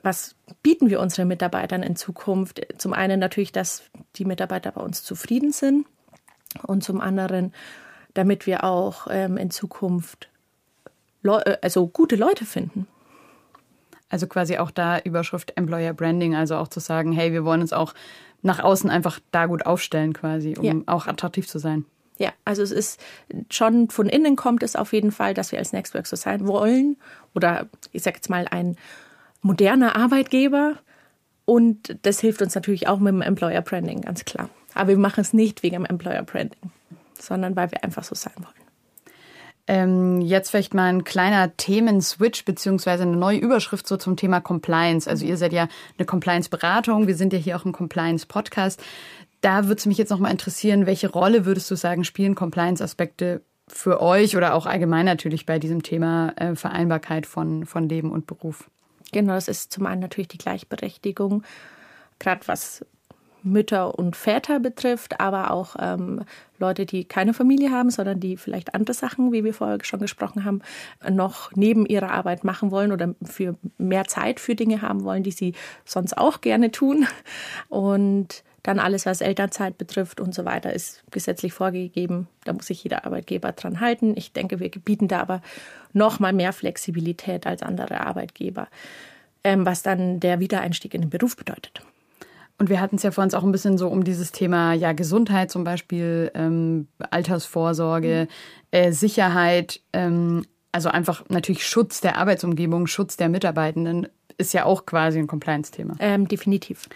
was 0.03 0.35
bieten 0.63 0.89
wir 0.89 0.99
unseren 0.99 1.27
Mitarbeitern 1.27 1.83
in 1.83 1.95
Zukunft? 1.95 2.61
Zum 2.77 2.93
einen 2.93 3.19
natürlich, 3.19 3.51
dass 3.51 3.83
die 4.15 4.25
Mitarbeiter 4.25 4.71
bei 4.71 4.81
uns 4.81 5.03
zufrieden 5.03 5.51
sind 5.51 5.85
und 6.63 6.83
zum 6.83 7.01
anderen, 7.01 7.53
damit 8.13 8.45
wir 8.45 8.63
auch 8.63 9.07
ähm, 9.09 9.37
in 9.37 9.51
Zukunft 9.51 10.29
Leu 11.23 11.39
äh, 11.39 11.57
also 11.61 11.87
gute 11.87 12.15
Leute 12.15 12.45
finden. 12.45 12.87
Also 14.09 14.27
quasi 14.27 14.57
auch 14.57 14.71
da 14.71 14.99
Überschrift 14.99 15.53
Employer 15.55 15.93
Branding, 15.93 16.35
also 16.35 16.57
auch 16.57 16.67
zu 16.67 16.79
sagen, 16.81 17.13
hey, 17.13 17.31
wir 17.31 17.45
wollen 17.45 17.61
uns 17.61 17.71
auch 17.71 17.93
nach 18.41 18.59
außen 18.59 18.89
einfach 18.89 19.19
da 19.31 19.45
gut 19.45 19.65
aufstellen 19.65 20.13
quasi, 20.13 20.55
um 20.57 20.65
ja. 20.65 20.73
auch 20.87 21.07
attraktiv 21.07 21.47
zu 21.47 21.59
sein. 21.59 21.85
Ja, 22.21 22.33
also 22.45 22.61
es 22.61 22.69
ist 22.69 23.01
schon 23.49 23.89
von 23.89 24.07
innen 24.07 24.35
kommt 24.35 24.61
es 24.61 24.75
auf 24.75 24.93
jeden 24.93 25.11
Fall, 25.11 25.33
dass 25.33 25.51
wir 25.51 25.57
als 25.57 25.73
Nextwork 25.73 26.05
so 26.05 26.15
sein 26.15 26.45
wollen 26.45 26.97
oder 27.33 27.65
ich 27.93 28.03
sage 28.03 28.17
jetzt 28.17 28.29
mal 28.29 28.47
ein 28.47 28.75
moderner 29.41 29.95
Arbeitgeber 29.95 30.77
und 31.45 31.97
das 32.03 32.19
hilft 32.19 32.43
uns 32.43 32.53
natürlich 32.53 32.87
auch 32.87 32.99
mit 32.99 33.11
dem 33.11 33.23
Employer 33.23 33.61
Branding, 33.61 34.01
ganz 34.01 34.23
klar. 34.23 34.51
Aber 34.75 34.89
wir 34.89 34.99
machen 34.99 35.21
es 35.21 35.33
nicht 35.33 35.63
wegen 35.63 35.77
dem 35.77 35.85
Employer 35.85 36.21
Branding, 36.21 36.71
sondern 37.17 37.55
weil 37.55 37.71
wir 37.71 37.83
einfach 37.83 38.03
so 38.03 38.13
sein 38.13 38.35
wollen. 38.37 38.53
Ähm, 39.65 40.21
jetzt 40.21 40.51
vielleicht 40.51 40.75
mal 40.75 40.93
ein 40.93 41.03
kleiner 41.03 41.57
Themenswitch 41.57 42.45
beziehungsweise 42.45 43.01
eine 43.01 43.17
neue 43.17 43.39
Überschrift 43.39 43.87
so 43.87 43.97
zum 43.97 44.15
Thema 44.15 44.41
Compliance. 44.41 45.09
Also 45.09 45.25
ihr 45.25 45.37
seid 45.37 45.53
ja 45.53 45.69
eine 45.97 46.05
Compliance-Beratung, 46.05 47.07
wir 47.07 47.15
sind 47.15 47.33
ja 47.33 47.39
hier 47.39 47.57
auch 47.57 47.65
ein 47.65 47.71
Compliance-Podcast. 47.71 48.79
Da 49.41 49.65
würde 49.65 49.79
es 49.79 49.85
mich 49.85 49.97
jetzt 49.97 50.11
nochmal 50.11 50.31
interessieren, 50.31 50.85
welche 50.85 51.09
Rolle 51.09 51.45
würdest 51.45 51.69
du 51.71 51.75
sagen, 51.75 52.03
spielen 52.03 52.35
Compliance-Aspekte 52.35 53.41
für 53.67 54.01
euch 54.01 54.37
oder 54.37 54.53
auch 54.53 54.65
allgemein 54.65 55.05
natürlich 55.05 55.45
bei 55.45 55.57
diesem 55.57 55.81
Thema 55.81 56.33
äh, 56.35 56.55
Vereinbarkeit 56.55 57.25
von, 57.25 57.65
von 57.65 57.89
Leben 57.89 58.11
und 58.11 58.27
Beruf? 58.27 58.69
Genau, 59.11 59.33
das 59.33 59.47
ist 59.47 59.71
zum 59.71 59.85
einen 59.87 60.01
natürlich 60.01 60.27
die 60.27 60.37
Gleichberechtigung, 60.37 61.43
gerade 62.19 62.47
was 62.47 62.85
Mütter 63.43 63.97
und 63.97 64.15
Väter 64.15 64.59
betrifft, 64.59 65.19
aber 65.19 65.51
auch 65.51 65.75
ähm, 65.79 66.23
Leute, 66.59 66.85
die 66.85 67.05
keine 67.05 67.33
Familie 67.33 67.71
haben, 67.71 67.89
sondern 67.89 68.19
die 68.19 68.37
vielleicht 68.37 68.75
andere 68.75 68.93
Sachen, 68.93 69.31
wie 69.31 69.43
wir 69.43 69.53
vorher 69.53 69.79
schon 69.83 69.99
gesprochen 69.99 70.45
haben, 70.45 70.61
noch 71.09 71.51
neben 71.55 71.87
ihrer 71.87 72.11
Arbeit 72.11 72.43
machen 72.43 72.69
wollen 72.69 72.91
oder 72.91 73.15
für 73.23 73.55
mehr 73.79 74.05
Zeit 74.05 74.39
für 74.39 74.53
Dinge 74.53 74.83
haben 74.83 75.03
wollen, 75.03 75.23
die 75.23 75.31
sie 75.31 75.53
sonst 75.85 76.17
auch 76.17 76.41
gerne 76.41 76.71
tun. 76.71 77.07
Und 77.69 78.43
dann 78.63 78.79
alles, 78.79 79.05
was 79.05 79.21
Elternzeit 79.21 79.77
betrifft 79.77 80.19
und 80.19 80.35
so 80.35 80.45
weiter, 80.45 80.71
ist 80.73 81.03
gesetzlich 81.11 81.53
vorgegeben. 81.53 82.27
Da 82.43 82.53
muss 82.53 82.67
sich 82.67 82.83
jeder 82.83 83.05
Arbeitgeber 83.05 83.51
dran 83.53 83.79
halten. 83.79 84.13
Ich 84.15 84.33
denke, 84.33 84.59
wir 84.59 84.69
bieten 84.69 85.07
da 85.07 85.21
aber 85.21 85.41
noch 85.93 86.19
mal 86.19 86.33
mehr 86.33 86.53
Flexibilität 86.53 87.47
als 87.47 87.63
andere 87.63 88.01
Arbeitgeber, 88.01 88.67
ähm, 89.43 89.65
was 89.65 89.81
dann 89.81 90.19
der 90.19 90.39
Wiedereinstieg 90.39 90.93
in 90.93 91.01
den 91.01 91.09
Beruf 91.09 91.35
bedeutet. 91.35 91.81
Und 92.59 92.69
wir 92.69 92.79
hatten 92.79 92.97
es 92.97 93.03
ja 93.03 93.09
vor 93.09 93.23
uns 93.23 93.33
auch 93.33 93.43
ein 93.43 93.51
bisschen 93.51 93.79
so 93.79 93.87
um 93.87 94.03
dieses 94.03 94.31
Thema 94.31 94.73
ja 94.73 94.93
Gesundheit 94.93 95.49
zum 95.49 95.63
Beispiel, 95.63 96.29
ähm, 96.35 96.87
Altersvorsorge, 97.09 98.27
äh, 98.69 98.91
Sicherheit, 98.91 99.81
ähm, 99.93 100.45
also 100.71 100.89
einfach 100.89 101.25
natürlich 101.29 101.67
Schutz 101.67 102.01
der 102.01 102.17
Arbeitsumgebung, 102.17 102.85
Schutz 102.85 103.17
der 103.17 103.29
Mitarbeitenden 103.29 104.07
ist 104.37 104.53
ja 104.53 104.65
auch 104.65 104.85
quasi 104.85 105.19
ein 105.19 105.27
Compliance-Thema. 105.27 105.95
Ähm, 105.99 106.27
definitiv. 106.27 106.87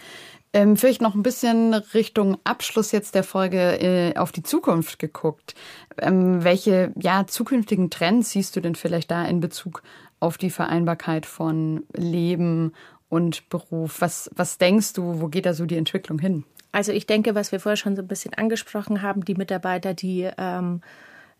Ähm, 0.52 0.76
vielleicht 0.76 1.02
noch 1.02 1.14
ein 1.14 1.22
bisschen 1.22 1.74
Richtung 1.74 2.38
Abschluss 2.44 2.92
jetzt 2.92 3.14
der 3.14 3.24
Folge 3.24 3.80
äh, 3.80 4.16
auf 4.16 4.32
die 4.32 4.42
Zukunft 4.42 4.98
geguckt. 4.98 5.54
Ähm, 5.98 6.44
welche 6.44 6.92
ja, 6.96 7.26
zukünftigen 7.26 7.90
Trends 7.90 8.30
siehst 8.30 8.56
du 8.56 8.60
denn 8.60 8.74
vielleicht 8.74 9.10
da 9.10 9.24
in 9.24 9.40
Bezug 9.40 9.82
auf 10.20 10.38
die 10.38 10.50
Vereinbarkeit 10.50 11.26
von 11.26 11.84
Leben 11.94 12.72
und 13.08 13.48
Beruf? 13.48 14.00
Was, 14.00 14.30
was 14.34 14.58
denkst 14.58 14.94
du, 14.94 15.20
wo 15.20 15.28
geht 15.28 15.46
da 15.46 15.52
so 15.52 15.66
die 15.66 15.76
Entwicklung 15.76 16.18
hin? 16.18 16.44
Also 16.72 16.92
ich 16.92 17.06
denke, 17.06 17.34
was 17.34 17.52
wir 17.52 17.60
vorher 17.60 17.76
schon 17.76 17.96
so 17.96 18.02
ein 18.02 18.08
bisschen 18.08 18.34
angesprochen 18.34 19.02
haben, 19.02 19.24
die 19.24 19.34
Mitarbeiter, 19.34 19.94
die 19.94 20.28
ähm, 20.36 20.82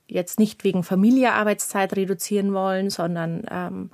jetzt 0.07 0.39
nicht 0.39 0.65
wegen 0.65 0.83
Familie 0.83 1.33
Arbeitszeit 1.33 1.95
reduzieren 1.97 2.55
wollen, 2.55 2.91
sondern 2.91 3.47
ähm, 3.51 3.91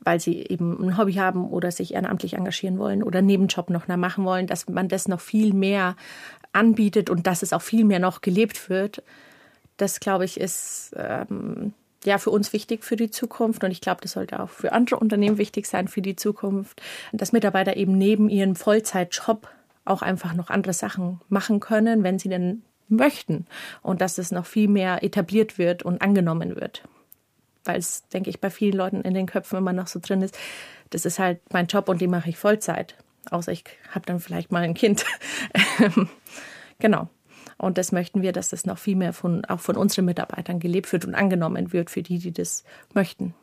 weil 0.00 0.20
sie 0.20 0.42
eben 0.42 0.82
ein 0.82 0.98
Hobby 0.98 1.14
haben 1.14 1.48
oder 1.48 1.70
sich 1.70 1.94
ehrenamtlich 1.94 2.34
engagieren 2.34 2.78
wollen 2.78 3.02
oder 3.02 3.18
einen 3.18 3.26
Nebenjob 3.26 3.70
noch 3.70 3.88
machen 3.88 4.24
wollen, 4.24 4.46
dass 4.46 4.68
man 4.68 4.88
das 4.88 5.08
noch 5.08 5.20
viel 5.20 5.52
mehr 5.52 5.96
anbietet 6.52 7.10
und 7.10 7.26
dass 7.26 7.42
es 7.42 7.52
auch 7.52 7.62
viel 7.62 7.84
mehr 7.84 7.98
noch 7.98 8.20
gelebt 8.20 8.68
wird. 8.70 9.02
Das, 9.76 10.00
glaube 10.00 10.24
ich, 10.24 10.40
ist 10.40 10.94
ähm, 10.96 11.72
ja 12.04 12.18
für 12.18 12.30
uns 12.30 12.52
wichtig 12.52 12.84
für 12.84 12.96
die 12.96 13.10
Zukunft 13.10 13.62
und 13.64 13.70
ich 13.70 13.80
glaube, 13.80 14.00
das 14.00 14.12
sollte 14.12 14.40
auch 14.40 14.48
für 14.48 14.72
andere 14.72 14.98
Unternehmen 14.98 15.38
wichtig 15.38 15.66
sein 15.66 15.88
für 15.88 16.02
die 16.02 16.16
Zukunft, 16.16 16.80
dass 17.12 17.32
Mitarbeiter 17.32 17.76
eben 17.76 17.98
neben 17.98 18.28
ihrem 18.28 18.56
Vollzeitjob 18.56 19.48
auch 19.84 20.02
einfach 20.02 20.34
noch 20.34 20.50
andere 20.50 20.72
Sachen 20.72 21.20
machen 21.28 21.60
können, 21.60 22.02
wenn 22.02 22.18
sie 22.18 22.28
denn 22.28 22.62
möchten 22.88 23.46
und 23.82 24.00
dass 24.00 24.18
es 24.18 24.30
noch 24.30 24.46
viel 24.46 24.68
mehr 24.68 25.02
etabliert 25.02 25.58
wird 25.58 25.82
und 25.82 26.00
angenommen 26.02 26.56
wird. 26.56 26.84
Weil 27.66 27.78
es, 27.78 28.06
denke 28.08 28.30
ich, 28.30 28.40
bei 28.40 28.50
vielen 28.50 28.76
Leuten 28.76 29.02
in 29.02 29.14
den 29.14 29.26
Köpfen 29.26 29.58
immer 29.58 29.72
noch 29.72 29.86
so 29.86 30.00
drin 30.00 30.22
ist, 30.22 30.36
das 30.90 31.04
ist 31.04 31.18
halt 31.18 31.40
mein 31.52 31.66
Job 31.66 31.88
und 31.88 32.00
den 32.00 32.10
mache 32.10 32.30
ich 32.30 32.36
Vollzeit. 32.36 32.96
Außer 33.30 33.52
ich 33.52 33.64
habe 33.90 34.06
dann 34.06 34.20
vielleicht 34.20 34.52
mal 34.52 34.62
ein 34.62 34.74
Kind. 34.74 35.04
genau. 36.78 37.08
Und 37.58 37.78
das 37.78 37.90
möchten 37.90 38.22
wir, 38.22 38.32
dass 38.32 38.50
das 38.50 38.66
noch 38.66 38.78
viel 38.78 38.96
mehr 38.96 39.12
von, 39.12 39.44
auch 39.46 39.60
von 39.60 39.76
unseren 39.76 40.04
Mitarbeitern 40.04 40.60
gelebt 40.60 40.92
wird 40.92 41.04
und 41.04 41.14
angenommen 41.14 41.72
wird 41.72 41.90
für 41.90 42.02
die, 42.02 42.18
die 42.18 42.32
das 42.32 42.64
möchten. 42.94 43.34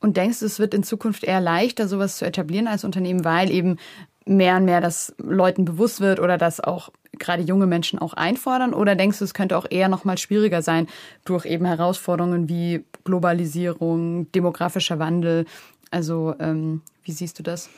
Und 0.00 0.16
denkst 0.16 0.40
du, 0.40 0.46
es 0.46 0.58
wird 0.58 0.74
in 0.74 0.82
Zukunft 0.82 1.24
eher 1.24 1.40
leichter, 1.40 1.88
sowas 1.88 2.16
zu 2.16 2.24
etablieren 2.24 2.66
als 2.66 2.84
Unternehmen, 2.84 3.24
weil 3.24 3.50
eben 3.50 3.78
mehr 4.26 4.56
und 4.56 4.64
mehr 4.64 4.80
das 4.80 5.14
Leuten 5.18 5.64
bewusst 5.64 6.00
wird 6.00 6.20
oder 6.20 6.38
das 6.38 6.60
auch 6.60 6.90
gerade 7.18 7.42
junge 7.42 7.66
Menschen 7.66 7.98
auch 7.98 8.14
einfordern? 8.14 8.74
Oder 8.74 8.94
denkst 8.94 9.18
du, 9.18 9.24
es 9.24 9.34
könnte 9.34 9.56
auch 9.56 9.66
eher 9.68 9.88
noch 9.88 10.04
mal 10.04 10.18
schwieriger 10.18 10.62
sein 10.62 10.86
durch 11.24 11.44
eben 11.46 11.64
Herausforderungen 11.64 12.48
wie 12.48 12.84
Globalisierung, 13.04 14.30
demografischer 14.32 14.98
Wandel? 14.98 15.46
Also 15.90 16.34
ähm, 16.38 16.82
wie 17.02 17.12
siehst 17.12 17.38
du 17.38 17.42
das? 17.42 17.70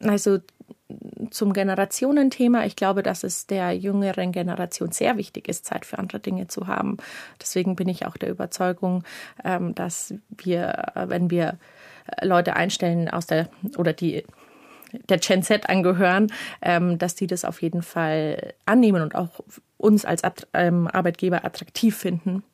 Also 0.00 0.38
zum 1.30 1.52
Generationenthema. 1.52 2.64
Ich 2.64 2.76
glaube, 2.76 3.02
dass 3.02 3.24
es 3.24 3.46
der 3.46 3.72
jüngeren 3.72 4.32
Generation 4.32 4.92
sehr 4.92 5.16
wichtig 5.16 5.48
ist, 5.48 5.64
Zeit 5.64 5.86
für 5.86 5.98
andere 5.98 6.20
Dinge 6.20 6.48
zu 6.48 6.66
haben. 6.66 6.96
Deswegen 7.40 7.76
bin 7.76 7.88
ich 7.88 8.06
auch 8.06 8.16
der 8.16 8.30
Überzeugung, 8.30 9.04
ähm, 9.44 9.74
dass 9.74 10.14
wir, 10.28 10.92
wenn 10.94 11.30
wir 11.30 11.58
Leute 12.20 12.56
einstellen 12.56 13.08
aus 13.08 13.26
der 13.26 13.48
oder 13.78 13.92
die 13.92 14.24
der 15.08 15.18
Gen 15.18 15.42
Z 15.42 15.68
angehören, 15.68 16.32
ähm, 16.60 16.98
dass 16.98 17.14
die 17.14 17.26
das 17.26 17.44
auf 17.44 17.62
jeden 17.62 17.82
Fall 17.82 18.54
annehmen 18.66 19.02
und 19.02 19.14
auch 19.14 19.40
uns 19.76 20.04
als 20.04 20.22
ähm, 20.52 20.88
Arbeitgeber 20.88 21.44
attraktiv 21.44 21.96
finden, 21.96 22.44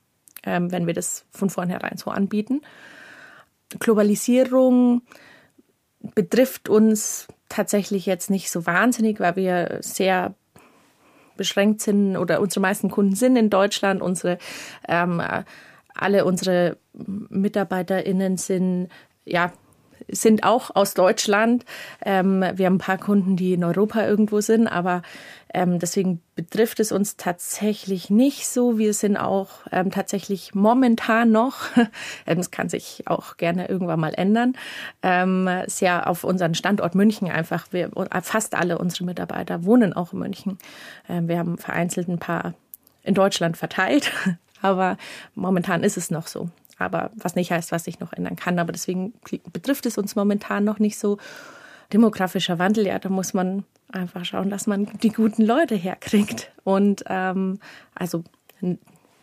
wenn 0.45 0.87
wir 0.87 0.95
das 0.95 1.27
von 1.31 1.51
vornherein 1.51 1.99
so 1.99 2.11
anbieten. 2.11 2.63
Globalisierung 3.81 5.03
betrifft 6.15 6.69
uns 6.69 7.27
tatsächlich 7.49 8.07
jetzt 8.07 8.31
nicht 8.31 8.51
so 8.51 8.65
wahnsinnig, 8.65 9.21
weil 9.21 9.37
wir 9.37 9.79
sehr 9.81 10.35
beschränkt 11.37 11.83
sind 11.83 12.17
oder 12.17 12.41
unsere 12.41 12.61
meisten 12.61 12.91
Kunden 12.91 13.15
sind 13.15 13.37
in 13.37 13.51
Deutschland. 13.51 14.01
Unsere 14.01 14.39
ähm, 14.87 15.21
alle 15.95 16.25
unsere 16.25 16.77
MitarbeiterInnen 16.95 18.37
sind 18.37 18.89
ja 19.25 19.53
sind 20.11 20.45
auch 20.45 20.75
aus 20.75 20.95
Deutschland. 20.95 21.65
Ähm, 22.05 22.45
wir 22.55 22.67
haben 22.67 22.77
ein 22.77 22.79
paar 22.79 22.99
Kunden, 22.99 23.37
die 23.37 23.55
in 23.55 23.65
Europa 23.65 24.07
irgendwo 24.07 24.41
sind, 24.41 24.67
aber 24.67 25.03
ähm, 25.53 25.79
deswegen 25.79 26.21
betrifft 26.35 26.79
es 26.81 26.93
uns 26.93 27.17
tatsächlich 27.17 28.11
nicht 28.11 28.47
so. 28.47 28.79
Wir 28.79 28.93
sind 28.93 29.17
auch 29.17 29.49
ähm, 29.73 29.91
tatsächlich 29.91 30.55
momentan 30.55 31.31
noch, 31.31 31.57
ähm, 32.27 32.39
es 32.39 32.51
kann 32.51 32.69
sich 32.69 33.05
auch 33.07 33.37
gerne 33.37 33.69
irgendwann 33.69 34.01
mal 34.01 34.15
ändern, 34.15 34.55
ähm, 35.03 35.49
sehr 35.67 36.09
auf 36.09 36.25
unseren 36.25 36.55
Standort 36.55 36.95
München 36.95 37.31
einfach. 37.31 37.67
Wir, 37.71 37.91
fast 38.23 38.55
alle 38.55 38.79
unsere 38.79 39.05
Mitarbeiter 39.05 39.65
wohnen 39.65 39.93
auch 39.93 40.13
in 40.13 40.19
München. 40.19 40.59
Ähm, 41.09 41.29
wir 41.29 41.39
haben 41.39 41.59
vereinzelt 41.59 42.09
ein 42.09 42.19
paar 42.19 42.55
in 43.03 43.15
Deutschland 43.15 43.57
verteilt, 43.57 44.13
aber 44.63 44.99
momentan 45.35 45.83
ist 45.83 45.97
es 45.97 46.11
noch 46.11 46.27
so 46.27 46.51
aber 46.79 47.11
was 47.17 47.35
nicht 47.35 47.51
heißt, 47.51 47.73
was 47.73 47.85
sich 47.85 48.01
noch 48.01 48.13
ändern 48.13 48.37
kann. 48.37 48.59
Aber 48.59 48.73
deswegen 48.73 49.15
betrifft 49.53 49.87
es 49.87 49.99
uns 49.99 50.17
momentan 50.17 50.65
noch 50.65 50.79
nicht 50.79 50.99
so. 50.99 51.19
Demografischer 51.93 52.59
Wandel, 52.59 52.87
ja, 52.87 52.99
da 52.99 53.09
muss 53.09 53.33
man 53.33 53.65
einfach 53.91 54.25
schauen, 54.25 54.51
dass 54.51 54.67
man 54.67 54.87
die 55.03 55.09
guten 55.09 55.43
Leute 55.43 55.75
herkriegt. 55.75 56.53
Und 56.63 57.05
ähm, 57.07 57.61
also 57.95 58.25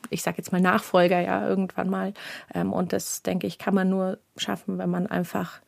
ich 0.10 0.24
sage 0.24 0.38
jetzt 0.38 0.52
mal 0.52 0.62
Nachfolger 0.62 1.20
ja 1.20 1.48
irgendwann 1.48 1.90
mal. 1.90 2.14
Ähm, 2.54 2.74
und 2.74 2.94
das, 2.94 3.22
denke 3.22 3.48
ich, 3.48 3.58
kann 3.58 3.76
man 3.76 3.90
nur 3.90 4.18
schaffen, 4.38 4.78
wenn 4.78 4.90
man 4.90 5.08
einfach 5.08 5.62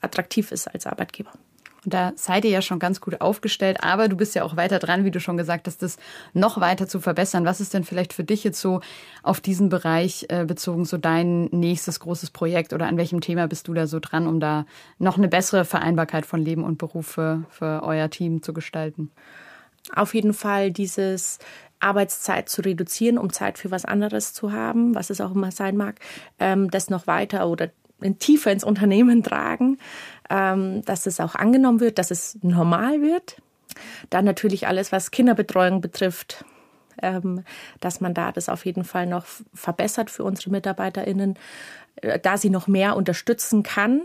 attraktiv 0.00 0.52
ist 0.52 0.68
als 0.68 0.86
Arbeitgeber. 0.86 1.32
Und 1.86 1.94
da 1.94 2.12
seid 2.16 2.44
ihr 2.44 2.50
ja 2.50 2.62
schon 2.62 2.80
ganz 2.80 3.00
gut 3.00 3.20
aufgestellt, 3.20 3.78
aber 3.80 4.08
du 4.08 4.16
bist 4.16 4.34
ja 4.34 4.42
auch 4.42 4.56
weiter 4.56 4.80
dran, 4.80 5.04
wie 5.04 5.12
du 5.12 5.20
schon 5.20 5.36
gesagt 5.36 5.68
hast, 5.68 5.82
das 5.82 5.98
noch 6.34 6.60
weiter 6.60 6.88
zu 6.88 6.98
verbessern. 6.98 7.44
Was 7.44 7.60
ist 7.60 7.74
denn 7.74 7.84
vielleicht 7.84 8.12
für 8.12 8.24
dich 8.24 8.42
jetzt 8.42 8.60
so 8.60 8.80
auf 9.22 9.40
diesen 9.40 9.68
Bereich 9.68 10.26
äh, 10.28 10.44
bezogen, 10.44 10.84
so 10.84 10.98
dein 10.98 11.44
nächstes 11.44 12.00
großes 12.00 12.30
Projekt 12.30 12.72
oder 12.72 12.88
an 12.88 12.96
welchem 12.96 13.20
Thema 13.20 13.46
bist 13.46 13.68
du 13.68 13.74
da 13.74 13.86
so 13.86 14.00
dran, 14.00 14.26
um 14.26 14.40
da 14.40 14.66
noch 14.98 15.16
eine 15.16 15.28
bessere 15.28 15.64
Vereinbarkeit 15.64 16.26
von 16.26 16.42
Leben 16.42 16.64
und 16.64 16.76
Beruf 16.76 17.06
für, 17.06 17.44
für 17.50 17.84
euer 17.84 18.10
Team 18.10 18.42
zu 18.42 18.52
gestalten? 18.52 19.12
Auf 19.94 20.12
jeden 20.12 20.34
Fall 20.34 20.72
dieses 20.72 21.38
Arbeitszeit 21.78 22.48
zu 22.48 22.62
reduzieren, 22.62 23.16
um 23.16 23.32
Zeit 23.32 23.58
für 23.58 23.70
was 23.70 23.84
anderes 23.84 24.32
zu 24.32 24.50
haben, 24.50 24.96
was 24.96 25.10
es 25.10 25.20
auch 25.20 25.36
immer 25.36 25.52
sein 25.52 25.76
mag, 25.76 26.00
ähm, 26.40 26.68
das 26.68 26.90
noch 26.90 27.06
weiter 27.06 27.46
oder 27.48 27.70
tiefer 28.18 28.52
ins 28.52 28.64
Unternehmen 28.64 29.22
tragen, 29.22 29.78
ähm, 30.30 30.82
dass 30.84 31.06
es 31.06 31.20
auch 31.20 31.34
angenommen 31.34 31.80
wird, 31.80 31.98
dass 31.98 32.10
es 32.10 32.38
normal 32.42 33.02
wird. 33.02 33.40
Dann 34.10 34.24
natürlich 34.24 34.66
alles, 34.66 34.92
was 34.92 35.10
Kinderbetreuung 35.10 35.80
betrifft, 35.80 36.44
ähm, 37.02 37.44
dass 37.80 38.00
man 38.00 38.14
da 38.14 38.32
das 38.32 38.48
auf 38.48 38.64
jeden 38.64 38.84
Fall 38.84 39.06
noch 39.06 39.26
verbessert 39.54 40.10
für 40.10 40.24
unsere 40.24 40.50
MitarbeiterInnen, 40.50 41.38
äh, 41.96 42.18
da 42.18 42.38
sie 42.38 42.50
noch 42.50 42.66
mehr 42.66 42.96
unterstützen 42.96 43.62
kann. 43.62 44.02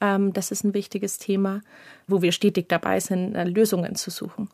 Ähm, 0.00 0.32
das 0.32 0.50
ist 0.50 0.64
ein 0.64 0.74
wichtiges 0.74 1.18
Thema, 1.18 1.60
wo 2.06 2.22
wir 2.22 2.32
stetig 2.32 2.68
dabei 2.68 3.00
sind, 3.00 3.34
äh, 3.34 3.44
Lösungen 3.44 3.94
zu 3.94 4.10
suchen. 4.10 4.48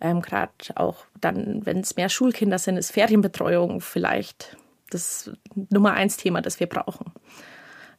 Ähm, 0.00 0.20
Gerade 0.20 0.52
auch 0.74 1.06
dann, 1.20 1.64
wenn 1.64 1.80
es 1.80 1.96
mehr 1.96 2.08
Schulkinder 2.08 2.58
sind, 2.58 2.76
ist 2.76 2.92
Ferienbetreuung 2.92 3.80
vielleicht 3.80 4.56
das 4.90 5.30
Nummer 5.54 5.92
eins 5.92 6.16
Thema, 6.16 6.40
das 6.42 6.60
wir 6.60 6.66
brauchen 6.66 7.12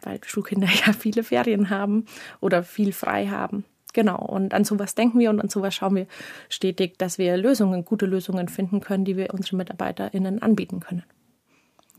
weil 0.02 0.20
Schulkinder 0.26 0.68
ja 0.86 0.94
viele 0.94 1.24
Ferien 1.24 1.70
haben 1.70 2.06
oder 2.40 2.64
viel 2.64 2.94
frei 2.94 3.28
haben. 3.28 3.66
Genau, 3.94 4.18
und 4.18 4.54
an 4.54 4.64
sowas 4.64 4.94
denken 4.94 5.20
wir 5.20 5.30
und 5.32 5.42
an 5.42 5.50
sowas 5.50 5.74
schauen 5.74 5.96
wir 5.96 6.08
stetig, 6.48 6.98
dass 6.98 7.18
wir 7.18 7.38
Lösungen, 7.38 7.86
gute 7.86 8.06
Lösungen 8.06 8.48
finden 8.48 8.82
können, 8.82 9.04
die 9.04 9.18
wir 9.18 9.34
unseren 9.34 9.58
MitarbeiterInnen 9.58 10.42
anbieten 10.42 10.80
können. 10.80 11.04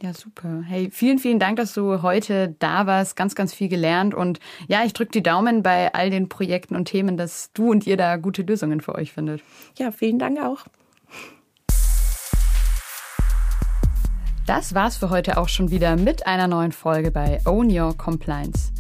Ja, 0.02 0.14
super. 0.14 0.62
Hey, 0.66 0.88
vielen, 0.90 1.18
vielen 1.18 1.38
Dank, 1.38 1.56
dass 1.56 1.74
du 1.74 2.00
heute 2.00 2.54
da 2.58 2.86
warst. 2.86 3.16
Ganz, 3.16 3.34
ganz 3.34 3.52
viel 3.52 3.68
gelernt. 3.68 4.14
Und 4.14 4.40
ja, 4.66 4.82
ich 4.84 4.94
drücke 4.94 5.10
die 5.10 5.22
Daumen 5.22 5.62
bei 5.62 5.92
all 5.92 6.08
den 6.08 6.30
Projekten 6.30 6.74
und 6.74 6.86
Themen, 6.86 7.18
dass 7.18 7.52
du 7.52 7.70
und 7.70 7.86
ihr 7.86 7.98
da 7.98 8.16
gute 8.16 8.42
Lösungen 8.42 8.80
für 8.80 8.94
euch 8.94 9.12
findet. 9.12 9.42
Ja, 9.76 9.90
vielen 9.90 10.18
Dank 10.18 10.40
auch. 10.40 10.64
Das 14.50 14.74
war's 14.74 14.96
für 14.96 15.10
heute 15.10 15.36
auch 15.36 15.48
schon 15.48 15.70
wieder 15.70 15.94
mit 15.94 16.26
einer 16.26 16.48
neuen 16.48 16.72
Folge 16.72 17.12
bei 17.12 17.38
Own 17.44 17.70
Your 17.70 17.96
Compliance. 17.96 18.72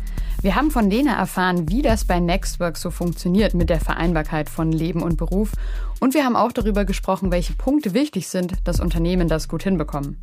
Wir 0.42 0.56
haben 0.56 0.72
von 0.72 0.90
Lena 0.90 1.16
erfahren, 1.16 1.68
wie 1.68 1.80
das 1.80 2.04
bei 2.04 2.18
Nextwork 2.18 2.76
so 2.76 2.90
funktioniert 2.90 3.54
mit 3.54 3.70
der 3.70 3.78
Vereinbarkeit 3.78 4.50
von 4.50 4.72
Leben 4.72 5.00
und 5.00 5.16
Beruf. 5.16 5.52
Und 6.00 6.14
wir 6.14 6.24
haben 6.24 6.34
auch 6.34 6.50
darüber 6.50 6.84
gesprochen, 6.84 7.30
welche 7.30 7.52
Punkte 7.52 7.94
wichtig 7.94 8.26
sind, 8.26 8.54
dass 8.64 8.80
Unternehmen 8.80 9.28
das 9.28 9.46
gut 9.46 9.62
hinbekommen. 9.62 10.18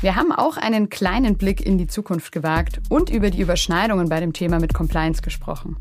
Wir 0.00 0.16
haben 0.16 0.32
auch 0.32 0.56
einen 0.56 0.88
kleinen 0.88 1.36
Blick 1.36 1.60
in 1.60 1.76
die 1.76 1.86
Zukunft 1.86 2.32
gewagt 2.32 2.80
und 2.88 3.10
über 3.10 3.28
die 3.28 3.42
Überschneidungen 3.42 4.08
bei 4.08 4.20
dem 4.20 4.32
Thema 4.32 4.60
mit 4.60 4.72
Compliance 4.72 5.20
gesprochen. 5.20 5.76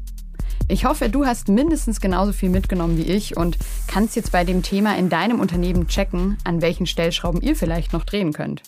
Ich 0.67 0.83
hoffe, 0.83 1.07
du 1.07 1.25
hast 1.25 1.47
mindestens 1.47 2.01
genauso 2.01 2.33
viel 2.33 2.49
mitgenommen 2.49 2.97
wie 2.97 3.03
ich 3.03 3.37
und 3.37 3.57
kannst 3.87 4.17
jetzt 4.17 4.33
bei 4.33 4.43
dem 4.43 4.61
Thema 4.61 4.97
in 4.97 5.07
deinem 5.07 5.39
Unternehmen 5.39 5.87
checken, 5.87 6.37
an 6.43 6.61
welchen 6.61 6.85
Stellschrauben 6.85 7.41
ihr 7.41 7.55
vielleicht 7.55 7.93
noch 7.93 8.03
drehen 8.03 8.33
könnt. 8.33 8.61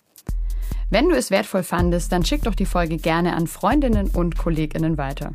Wenn 0.92 1.08
du 1.08 1.16
es 1.16 1.32
wertvoll 1.32 1.64
fandest, 1.64 2.12
dann 2.12 2.26
schick 2.26 2.44
doch 2.44 2.54
die 2.54 2.66
Folge 2.66 2.98
gerne 2.98 3.34
an 3.34 3.48
Freundinnen 3.48 4.10
und 4.10 4.38
Kolleginnen 4.38 4.98
weiter. 4.98 5.34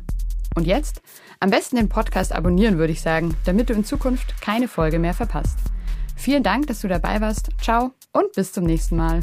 Und 0.55 0.67
jetzt? 0.67 1.01
Am 1.39 1.49
besten 1.49 1.77
den 1.77 1.89
Podcast 1.89 2.31
abonnieren, 2.31 2.77
würde 2.77 2.93
ich 2.93 3.01
sagen, 3.01 3.35
damit 3.45 3.71
du 3.71 3.73
in 3.73 3.83
Zukunft 3.83 4.39
keine 4.39 4.67
Folge 4.67 4.99
mehr 4.99 5.15
verpasst. 5.15 5.57
Vielen 6.15 6.43
Dank, 6.43 6.67
dass 6.67 6.81
du 6.81 6.87
dabei 6.87 7.21
warst. 7.21 7.49
Ciao 7.59 7.91
und 8.13 8.33
bis 8.33 8.53
zum 8.53 8.65
nächsten 8.65 8.97
Mal. 8.97 9.21